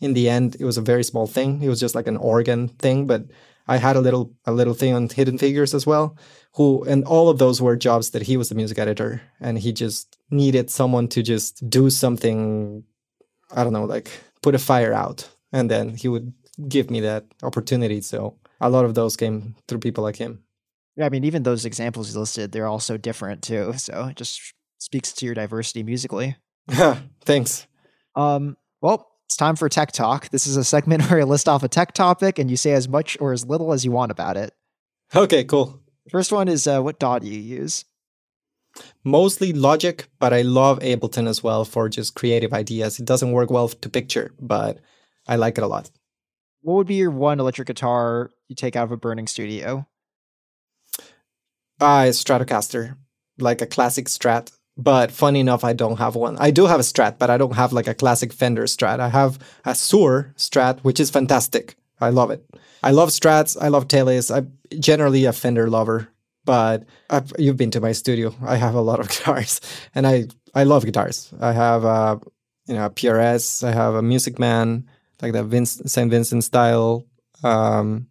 in 0.00 0.14
the 0.14 0.28
end 0.28 0.56
it 0.58 0.64
was 0.64 0.78
a 0.78 0.82
very 0.82 1.04
small 1.04 1.26
thing. 1.26 1.62
It 1.62 1.68
was 1.68 1.80
just 1.80 1.94
like 1.94 2.06
an 2.06 2.16
organ 2.16 2.68
thing, 2.68 3.06
but 3.06 3.24
I 3.68 3.76
had 3.76 3.96
a 3.96 4.00
little 4.00 4.32
a 4.46 4.52
little 4.52 4.74
thing 4.74 4.94
on 4.94 5.08
Hidden 5.08 5.38
Figures 5.38 5.74
as 5.74 5.86
well. 5.86 6.16
Who 6.54 6.82
and 6.84 7.04
all 7.04 7.28
of 7.28 7.38
those 7.38 7.60
were 7.60 7.76
jobs 7.76 8.10
that 8.10 8.22
he 8.22 8.36
was 8.36 8.48
the 8.48 8.54
music 8.54 8.78
editor 8.78 9.22
and 9.40 9.58
he 9.58 9.72
just 9.72 10.16
needed 10.30 10.70
someone 10.70 11.08
to 11.08 11.22
just 11.22 11.68
do 11.68 11.90
something 11.90 12.84
I 13.52 13.64
don't 13.64 13.72
know, 13.72 13.84
like 13.84 14.10
put 14.42 14.54
a 14.54 14.58
fire 14.58 14.92
out 14.92 15.28
and 15.52 15.70
then 15.70 15.96
he 15.96 16.08
would 16.08 16.32
give 16.68 16.90
me 16.90 17.00
that 17.00 17.24
opportunity. 17.42 18.00
So 18.00 18.36
a 18.60 18.70
lot 18.70 18.84
of 18.84 18.94
those 18.94 19.16
came 19.16 19.54
through 19.66 19.78
people 19.78 20.04
like 20.04 20.16
him. 20.16 20.42
Yeah, 20.96 21.06
I 21.06 21.08
mean, 21.08 21.24
even 21.24 21.42
those 21.42 21.64
examples 21.64 22.12
you 22.12 22.20
listed, 22.20 22.52
they're 22.52 22.66
all 22.66 22.80
so 22.80 22.96
different 22.96 23.42
too. 23.42 23.72
So 23.78 24.06
it 24.06 24.16
just 24.16 24.40
speaks 24.78 25.12
to 25.14 25.26
your 25.26 25.34
diversity 25.34 25.82
musically. 25.82 26.36
Thanks. 27.24 27.66
Um, 28.14 28.56
well, 28.80 29.08
it's 29.26 29.36
time 29.36 29.56
for 29.56 29.68
tech 29.68 29.92
talk. 29.92 30.28
This 30.30 30.46
is 30.46 30.56
a 30.56 30.64
segment 30.64 31.02
where 31.10 31.20
I 31.20 31.24
list 31.24 31.48
off 31.48 31.62
a 31.62 31.68
tech 31.68 31.92
topic 31.92 32.38
and 32.38 32.50
you 32.50 32.56
say 32.56 32.72
as 32.72 32.88
much 32.88 33.16
or 33.20 33.32
as 33.32 33.46
little 33.46 33.72
as 33.72 33.84
you 33.84 33.92
want 33.92 34.12
about 34.12 34.36
it. 34.36 34.52
Okay, 35.14 35.44
cool. 35.44 35.80
First 36.10 36.32
one 36.32 36.48
is 36.48 36.66
uh, 36.66 36.80
what 36.80 36.98
DAW 36.98 37.18
do 37.18 37.28
you 37.28 37.38
use? 37.38 37.84
Mostly 39.04 39.52
Logic, 39.52 40.06
but 40.18 40.32
I 40.32 40.42
love 40.42 40.78
Ableton 40.78 41.28
as 41.28 41.42
well 41.42 41.64
for 41.64 41.88
just 41.88 42.14
creative 42.14 42.52
ideas. 42.52 43.00
It 43.00 43.04
doesn't 43.04 43.32
work 43.32 43.50
well 43.50 43.68
to 43.68 43.88
picture, 43.88 44.32
but 44.38 44.78
I 45.26 45.36
like 45.36 45.58
it 45.58 45.64
a 45.64 45.66
lot 45.66 45.90
what 46.62 46.74
would 46.74 46.86
be 46.86 46.96
your 46.96 47.10
one 47.10 47.40
electric 47.40 47.66
guitar 47.66 48.30
you 48.50 48.56
take 48.56 48.76
out 48.76 48.84
of 48.84 48.92
a 48.92 48.96
burning 48.96 49.26
studio? 49.26 49.86
Uh, 51.80 52.10
Stratocaster, 52.10 52.96
like 53.38 53.62
a 53.62 53.66
classic 53.66 54.06
Strat. 54.06 54.52
But 54.76 55.12
funny 55.12 55.40
enough, 55.40 55.62
I 55.62 55.72
don't 55.72 55.98
have 55.98 56.14
one. 56.14 56.36
I 56.38 56.50
do 56.50 56.66
have 56.66 56.80
a 56.80 56.82
Strat, 56.82 57.18
but 57.18 57.30
I 57.30 57.36
don't 57.36 57.54
have 57.54 57.72
like 57.72 57.86
a 57.86 57.94
classic 57.94 58.32
Fender 58.32 58.64
Strat. 58.64 58.98
I 58.98 59.08
have 59.08 59.38
a 59.64 59.72
Suhr 59.72 60.34
Strat, 60.36 60.80
which 60.80 61.00
is 61.00 61.10
fantastic. 61.10 61.76
I 62.00 62.10
love 62.10 62.30
it. 62.30 62.44
I 62.82 62.90
love 62.90 63.10
Strats. 63.10 63.56
I 63.60 63.68
love 63.68 63.88
Teles. 63.88 64.34
I'm 64.34 64.52
generally 64.80 65.26
a 65.26 65.32
Fender 65.32 65.68
lover, 65.68 66.08
but 66.44 66.84
I've, 67.08 67.32
you've 67.38 67.58
been 67.58 67.70
to 67.72 67.80
my 67.80 67.92
studio. 67.92 68.34
I 68.44 68.56
have 68.56 68.74
a 68.74 68.80
lot 68.80 69.00
of 69.00 69.08
guitars, 69.10 69.60
and 69.94 70.06
I 70.06 70.28
I 70.54 70.64
love 70.64 70.84
guitars. 70.84 71.32
I 71.40 71.52
have 71.52 71.84
a 71.84 72.20
you 72.66 72.74
know 72.74 72.86
a 72.86 72.90
PRS. 72.90 73.62
I 73.66 73.72
have 73.72 73.94
a 73.94 74.02
Music 74.02 74.38
Man 74.38 74.88
like 75.20 75.32
the 75.32 75.44
Vince, 75.44 75.82
St. 75.84 76.10
Vincent 76.10 76.44
style, 76.44 77.06
um, 77.42 78.06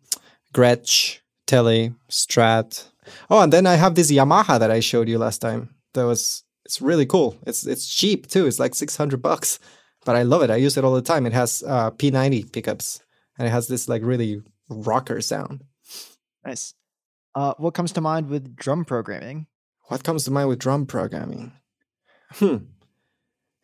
Gretsch, 0.53 1.19
Tele, 1.47 1.93
Strat. 2.09 2.87
Oh, 3.29 3.41
and 3.41 3.53
then 3.53 3.65
I 3.65 3.75
have 3.75 3.95
this 3.95 4.11
Yamaha 4.11 4.59
that 4.59 4.71
I 4.71 4.79
showed 4.79 5.09
you 5.09 5.17
last 5.17 5.39
time. 5.39 5.75
That 5.93 6.05
was 6.05 6.43
it's 6.65 6.81
really 6.81 7.05
cool. 7.05 7.37
It's 7.45 7.65
it's 7.65 7.87
cheap 7.87 8.27
too. 8.27 8.45
It's 8.45 8.59
like 8.59 8.75
six 8.75 8.95
hundred 8.95 9.21
bucks, 9.21 9.59
but 10.05 10.15
I 10.15 10.23
love 10.23 10.43
it. 10.43 10.49
I 10.49 10.57
use 10.57 10.77
it 10.77 10.83
all 10.83 10.93
the 10.93 11.01
time. 11.01 11.25
It 11.25 11.33
has 11.33 11.63
uh, 11.65 11.91
P90 11.91 12.51
pickups, 12.51 13.01
and 13.37 13.47
it 13.47 13.51
has 13.51 13.67
this 13.67 13.89
like 13.89 14.03
really 14.03 14.41
rocker 14.69 15.21
sound. 15.21 15.63
Nice. 16.45 16.73
Uh, 17.35 17.53
what 17.57 17.73
comes 17.73 17.91
to 17.93 18.01
mind 18.01 18.29
with 18.29 18.55
drum 18.55 18.85
programming? 18.85 19.47
What 19.87 20.03
comes 20.03 20.23
to 20.25 20.31
mind 20.31 20.49
with 20.49 20.59
drum 20.59 20.85
programming? 20.85 21.53
Hmm. 22.33 22.57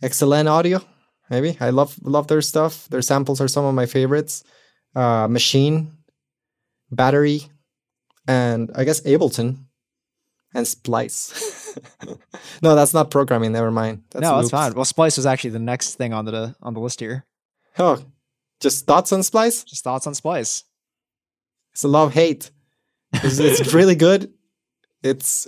XLN 0.01 0.47
audio 0.47 0.81
maybe. 1.29 1.57
I 1.59 1.69
love 1.69 1.97
love 2.01 2.27
their 2.27 2.41
stuff. 2.41 2.87
Their 2.89 3.01
samples 3.01 3.41
are 3.41 3.47
some 3.47 3.65
of 3.65 3.75
my 3.75 3.85
favorites. 3.85 4.43
Uh, 4.95 5.27
Maschine, 5.27 5.91
Battery, 6.91 7.43
and 8.27 8.71
I 8.75 8.83
guess 8.83 9.01
Ableton 9.01 9.57
and 10.53 10.67
Splice. 10.67 11.77
no, 12.61 12.75
that's 12.75 12.93
not 12.93 13.11
programming. 13.11 13.51
Never 13.51 13.71
mind. 13.71 14.03
That's 14.11 14.23
no, 14.23 14.37
loops. 14.37 14.51
that's 14.51 14.63
fine. 14.63 14.73
Well, 14.73 14.85
Splice 14.85 15.17
was 15.17 15.25
actually 15.25 15.51
the 15.51 15.59
next 15.59 15.95
thing 15.95 16.13
on 16.13 16.25
the 16.25 16.55
on 16.61 16.73
the 16.73 16.79
list 16.79 16.99
here. 16.99 17.25
Oh, 17.77 18.03
just 18.61 18.85
thoughts 18.85 19.11
on 19.11 19.23
Splice? 19.23 19.63
Just 19.63 19.83
thoughts 19.83 20.07
on 20.07 20.15
Splice. 20.15 20.63
It's 21.73 21.83
a 21.83 21.87
love 21.89 22.13
hate. 22.13 22.51
It's, 23.13 23.37
it's 23.37 23.73
really 23.73 23.95
good. 23.95 24.33
It's 25.03 25.47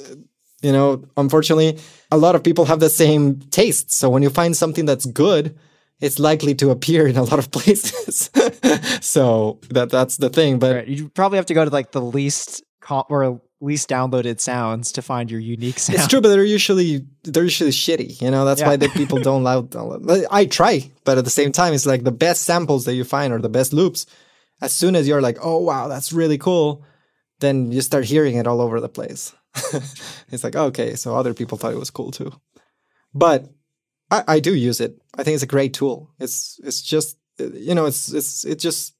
you 0.62 0.71
know, 0.71 1.04
unfortunately, 1.15 1.80
a 2.12 2.17
lot 2.17 2.36
of 2.36 2.43
people 2.43 2.65
have 2.65 2.80
the 2.80 2.89
same 2.89 3.39
taste. 3.39 3.91
So 3.91 4.10
when 4.10 4.23
you 4.23 4.30
find 4.30 4.56
something 4.56 4.86
that's 4.86 5.06
good, 5.06 5.58
it's 6.00 6.20
likely 6.20 6.54
to 6.56 6.70
appear 6.70 7.08
in 7.08 7.18
a 7.18 7.24
lot 7.24 7.40
of 7.40 7.52
places. 7.52 8.30
so 9.02 9.60
that 9.70 9.90
that's 9.90 10.18
the 10.18 10.30
thing. 10.30 10.60
But 10.60 10.76
right. 10.76 10.88
you 10.88 11.10
probably 11.10 11.38
have 11.38 11.48
to 11.48 11.54
go 11.54 11.66
to 11.66 11.72
like 11.72 11.92
the 11.92 12.02
least 12.02 12.64
com- 12.82 13.06
or 13.10 13.42
least 13.60 13.90
downloaded 13.90 14.40
sounds 14.40 14.92
to 14.92 15.02
find 15.02 15.32
your 15.32 15.40
unique 15.40 15.80
sound. 15.80 15.98
It's 15.98 16.08
true, 16.08 16.22
but 16.22 16.30
they're 16.30 16.44
usually 16.44 17.06
they're 17.24 17.44
usually 17.44 17.72
shitty. 17.72 18.22
You 18.22 18.30
know, 18.30 18.46
that's 18.46 18.62
Yeah. 18.62 18.68
why 18.68 18.76
the 18.78 18.90
people 18.96 19.20
don't 19.20 19.44
loud. 19.44 19.76
I 20.32 20.46
try, 20.46 20.92
but 21.04 21.18
at 21.18 21.24
the 21.24 21.32
same 21.32 21.52
time, 21.52 21.74
it's 21.74 21.86
like 21.86 22.04
the 22.04 22.12
best 22.12 22.44
samples 22.44 22.86
that 22.86 22.94
you 22.94 23.04
find 23.04 23.34
or 23.34 23.40
the 23.40 23.50
best 23.50 23.74
loops. 23.74 24.06
As 24.62 24.74
soon 24.74 24.96
as 24.96 25.08
you're 25.08 25.22
like, 25.22 25.38
oh 25.42 25.58
wow, 25.60 25.88
that's 25.88 26.14
really 26.14 26.38
cool, 26.38 26.84
then 27.40 27.72
you 27.72 27.82
start 27.82 28.06
hearing 28.06 28.36
it 28.36 28.48
all 28.48 28.62
over 28.62 28.80
the 28.80 28.90
place. 28.90 29.34
it's 30.32 30.44
like 30.44 30.56
okay, 30.56 30.94
so 30.96 31.16
other 31.16 31.34
people 31.34 31.58
thought 31.58 31.74
it 31.74 31.80
was 31.80 31.90
cool 31.90 32.12
too, 32.12 32.32
but 33.14 33.50
I, 34.12 34.24
I 34.28 34.39
do 34.39 34.54
use 34.54 34.80
it. 34.80 35.02
I 35.17 35.24
think 35.24 35.36
it's 35.36 35.43
a 35.43 35.48
great 35.48 35.74
tool. 35.74 36.10
It's 36.20 36.60
it's 36.63 36.82
just 36.82 37.17
you 37.39 37.76
know 37.76 37.86
it's 37.86 38.12
it's 38.13 38.46
it 38.46 38.60
just 38.60 38.93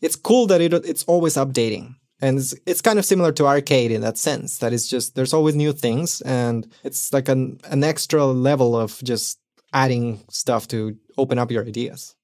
it's 0.00 0.16
cool 0.16 0.46
that 0.48 0.60
it 0.60 0.72
it's 0.72 1.04
always 1.04 1.34
updating 1.34 1.94
and 2.20 2.38
it's, 2.38 2.54
it's 2.66 2.82
kind 2.82 2.98
of 2.98 3.04
similar 3.04 3.32
to 3.32 3.46
arcade 3.46 3.90
in 3.90 4.00
that 4.02 4.18
sense 4.18 4.58
that 4.58 4.72
it's 4.72 4.86
just 4.88 5.14
there's 5.14 5.32
always 5.32 5.54
new 5.54 5.72
things 5.72 6.20
and 6.22 6.66
it's 6.82 7.12
like 7.12 7.28
an 7.28 7.58
an 7.70 7.82
extra 7.84 8.24
level 8.26 8.76
of 8.76 9.00
just 9.02 9.38
adding 9.72 10.22
stuff 10.30 10.68
to 10.68 10.96
open 11.16 11.38
up 11.38 11.50
your 11.50 11.64
ideas 11.66 12.14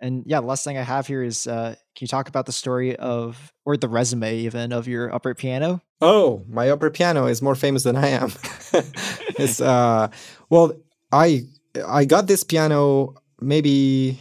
And 0.00 0.24
yeah, 0.26 0.40
the 0.40 0.46
last 0.46 0.64
thing 0.64 0.76
I 0.78 0.82
have 0.82 1.06
here 1.06 1.22
is 1.22 1.46
uh, 1.46 1.74
can 1.94 2.04
you 2.04 2.08
talk 2.08 2.28
about 2.28 2.46
the 2.46 2.52
story 2.52 2.96
of, 2.96 3.52
or 3.64 3.76
the 3.76 3.88
resume 3.88 4.36
even, 4.38 4.72
of 4.72 4.88
your 4.88 5.14
upright 5.14 5.38
piano? 5.38 5.80
oh 6.00 6.42
my 6.48 6.68
upper 6.70 6.90
piano 6.90 7.28
is 7.28 7.40
more 7.40 7.54
famous 7.54 7.84
than 7.84 7.96
i 7.96 8.08
am 8.08 8.32
it's 9.38 9.60
uh 9.60 10.08
well 10.50 10.72
i 11.12 11.42
i 11.86 12.04
got 12.04 12.26
this 12.26 12.44
piano 12.44 13.14
maybe 13.40 14.18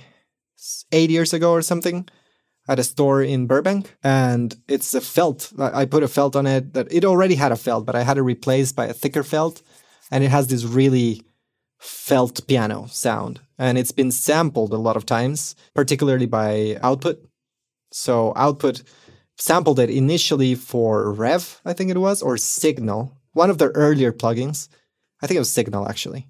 eight 0.91 1.09
years 1.09 1.33
ago 1.33 1.51
or 1.51 1.61
something 1.61 2.07
at 2.67 2.79
a 2.79 2.83
store 2.83 3.21
in 3.21 3.47
Burbank, 3.47 3.97
and 4.03 4.55
it's 4.67 4.93
a 4.93 5.01
felt. 5.01 5.51
I 5.59 5.85
put 5.85 6.03
a 6.03 6.07
felt 6.07 6.35
on 6.35 6.47
it 6.47 6.73
that 6.73 6.87
it 6.91 7.03
already 7.03 7.35
had 7.35 7.51
a 7.51 7.55
felt, 7.55 7.85
but 7.85 7.95
I 7.95 8.03
had 8.03 8.17
it 8.17 8.21
replaced 8.21 8.75
by 8.75 8.85
a 8.85 8.93
thicker 8.93 9.23
felt, 9.23 9.61
and 10.11 10.23
it 10.23 10.29
has 10.29 10.47
this 10.47 10.63
really 10.63 11.23
felt 11.79 12.47
piano 12.47 12.87
sound, 12.87 13.41
and 13.57 13.77
it's 13.77 13.91
been 13.91 14.11
sampled 14.11 14.71
a 14.71 14.77
lot 14.77 14.95
of 14.95 15.05
times, 15.05 15.55
particularly 15.73 16.27
by 16.27 16.77
Output. 16.81 17.19
So 17.91 18.31
Output 18.35 18.83
sampled 19.37 19.79
it 19.79 19.89
initially 19.89 20.55
for 20.55 21.11
Rev, 21.11 21.59
I 21.65 21.73
think 21.73 21.89
it 21.89 21.97
was, 21.97 22.21
or 22.21 22.37
Signal, 22.37 23.17
one 23.33 23.49
of 23.49 23.57
their 23.57 23.71
earlier 23.71 24.13
plugins. 24.13 24.69
I 25.21 25.27
think 25.27 25.35
it 25.35 25.39
was 25.39 25.51
Signal 25.51 25.89
actually. 25.89 26.27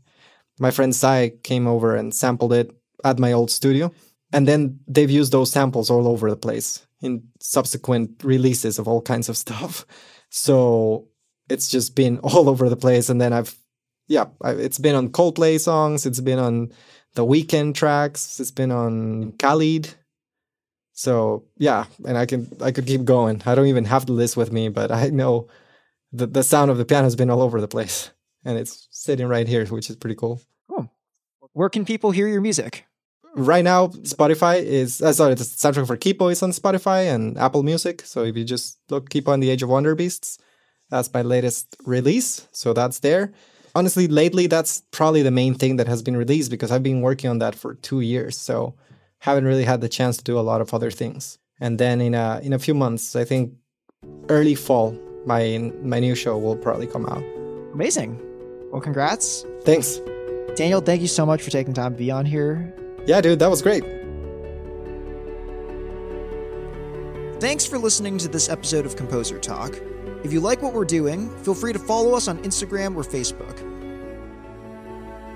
My 0.62 0.70
friend 0.70 0.96
Sai 0.96 1.34
came 1.42 1.66
over 1.66 1.96
and 1.96 2.14
sampled 2.14 2.54
it 2.54 2.70
at 3.04 3.18
my 3.18 3.34
old 3.34 3.50
studio. 3.50 3.92
And 4.32 4.48
then 4.48 4.80
they've 4.88 5.10
used 5.10 5.32
those 5.32 5.52
samples 5.52 5.90
all 5.90 6.08
over 6.08 6.30
the 6.30 6.38
place 6.38 6.86
in 7.02 7.24
subsequent 7.40 8.24
releases 8.24 8.78
of 8.78 8.88
all 8.88 9.02
kinds 9.02 9.28
of 9.28 9.38
stuff. 9.38 9.86
So 10.34 11.10
it's 11.50 11.70
just 11.70 11.94
been 11.94 12.20
all 12.24 12.48
over 12.48 12.70
the 12.70 12.78
place. 12.78 13.10
And 13.10 13.20
then 13.20 13.34
i've 13.34 13.54
yeah 14.08 14.28
it's 14.46 14.80
been 14.80 14.96
on 14.96 15.10
coldplay 15.10 15.60
songs. 15.60 16.06
It's 16.06 16.22
been 16.22 16.40
on 16.40 16.72
the 17.16 17.26
Weeknd 17.26 17.76
tracks. 17.76 18.40
It's 18.40 18.50
been 18.50 18.72
on 18.72 19.34
khalid. 19.34 19.94
So 20.94 21.44
yeah 21.58 21.84
and 22.06 22.18
i 22.18 22.26
can 22.26 22.48
i 22.62 22.72
could 22.72 22.88
keep 22.88 23.04
going. 23.04 23.42
I 23.46 23.56
don't 23.56 23.68
even 23.68 23.84
have 23.84 24.06
the 24.06 24.14
list 24.14 24.38
with 24.38 24.54
me 24.54 24.70
but 24.70 24.90
i 24.90 25.10
know 25.10 25.50
the, 26.14 26.28
the 26.28 26.44
sound 26.44 26.72
of 26.72 26.78
the 26.78 26.86
piano 26.86 27.04
has 27.04 27.18
been 27.18 27.30
all 27.30 27.42
over 27.42 27.60
the 27.60 27.68
place. 27.68 28.12
And 28.46 28.58
it's 28.58 28.88
sitting 28.90 29.28
right 29.28 29.50
here 29.50 29.66
which 29.66 29.90
is 29.90 29.98
pretty 29.98 30.16
cool 30.16 30.40
Where 31.54 31.70
can 31.70 31.86
people 31.86 32.12
hear 32.12 32.28
your 32.28 32.42
music? 32.42 32.86
right 33.36 33.64
now 33.64 33.88
spotify 33.88 34.62
is 34.62 35.02
uh, 35.02 35.14
sorry 35.14 35.34
the 35.36 35.44
soundtrack 35.44 35.88
for 35.88 35.96
kipo 35.96 36.32
is 36.32 36.44
on 36.44 36.52
spotify 36.52 37.14
and 37.14 37.38
apple 37.38 37.64
music. 37.64 38.02
So 38.02 38.24
if 38.24 38.36
you 38.36 38.44
just 38.44 38.80
look 38.90 39.10
kipo 39.10 39.34
and 39.34 39.42
the 39.42 39.50
age 39.50 39.64
of 39.64 39.70
wonder 39.70 39.96
beasts 39.96 40.38
that's 40.90 41.14
my 41.14 41.22
latest 41.22 41.78
release. 41.86 42.50
So 42.52 42.74
that's 42.74 43.00
there. 43.00 43.32
Honestly 43.74 44.08
lately 44.08 44.48
that's 44.48 44.82
probably 44.92 45.22
the 45.22 45.32
main 45.32 45.56
thing 45.56 45.78
that 45.78 45.88
has 45.88 46.02
been 46.02 46.18
released 46.18 46.52
because 46.52 46.72
i've 46.72 46.84
been 46.84 47.02
working 47.02 47.30
on 47.30 47.40
that 47.40 47.56
for 47.56 47.76
two 47.76 48.02
years. 48.02 48.38
So 48.38 48.76
haven't 49.20 49.46
really 49.46 49.64
had 49.64 49.82
the 49.82 49.90
chance 49.90 50.18
to 50.18 50.24
do 50.24 50.38
a 50.38 50.42
lot 50.42 50.62
of 50.62 50.74
other 50.74 50.92
things. 50.92 51.38
And 51.60 51.80
then 51.80 52.02
in 52.02 52.14
a 52.16 52.42
in 52.44 52.54
a 52.54 52.60
few 52.60 52.74
months 52.74 53.16
i 53.16 53.24
think 53.24 53.54
early 54.30 54.56
fall 54.56 54.98
my 55.26 55.72
my 55.84 56.00
new 56.00 56.16
show 56.16 56.38
will 56.38 56.58
probably 56.58 56.88
come 56.88 57.06
out. 57.06 57.24
Amazing. 57.74 58.20
Well, 58.72 58.82
congrats. 58.82 59.46
thanks 59.64 60.02
Daniel, 60.56 60.82
thank 60.82 61.02
you 61.02 61.08
so 61.08 61.26
much 61.26 61.42
for 61.42 61.50
taking 61.50 61.74
time 61.74 61.94
to 61.94 61.98
be 61.98 62.12
on 62.12 62.26
here. 62.26 62.74
yeah 63.06 63.22
dude 63.22 63.40
that 63.40 63.50
was 63.50 63.62
great 63.62 63.84
Thanks 67.40 67.66
for 67.66 67.80
listening 67.80 68.20
to 68.20 68.28
this 68.28 68.50
episode 68.50 68.86
of 68.86 68.96
Composer 68.96 69.40
Talk. 69.40 69.76
If 70.24 70.32
you 70.32 70.40
like 70.40 70.62
what 70.62 70.74
we're 70.74 70.86
doing, 70.86 71.36
feel 71.38 71.56
free 71.56 71.74
to 71.74 71.80
follow 71.80 72.14
us 72.14 72.28
on 72.28 72.38
Instagram 72.44 72.96
or 72.96 73.02
Facebook. 73.02 73.58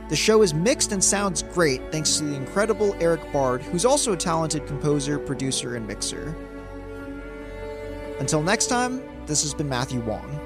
The 0.10 0.16
show 0.16 0.44
is 0.44 0.54
mixed 0.54 0.92
and 0.92 1.04
sounds 1.04 1.42
great 1.42 1.82
thanks 1.92 2.18
to 2.18 2.26
the 2.26 2.36
incredible 2.36 2.96
Eric 3.00 3.22
Bard, 3.34 3.64
who's 3.64 3.86
also 3.86 4.14
a 4.14 4.18
talented 4.18 4.68
composer, 4.68 5.18
producer, 5.18 5.76
and 5.76 5.88
mixer. 5.88 6.36
Until 8.20 8.44
next 8.44 8.68
time, 8.68 9.02
this 9.26 9.42
has 9.42 9.56
been 9.56 9.68
Matthew 9.68 10.00
Wong. 10.02 10.45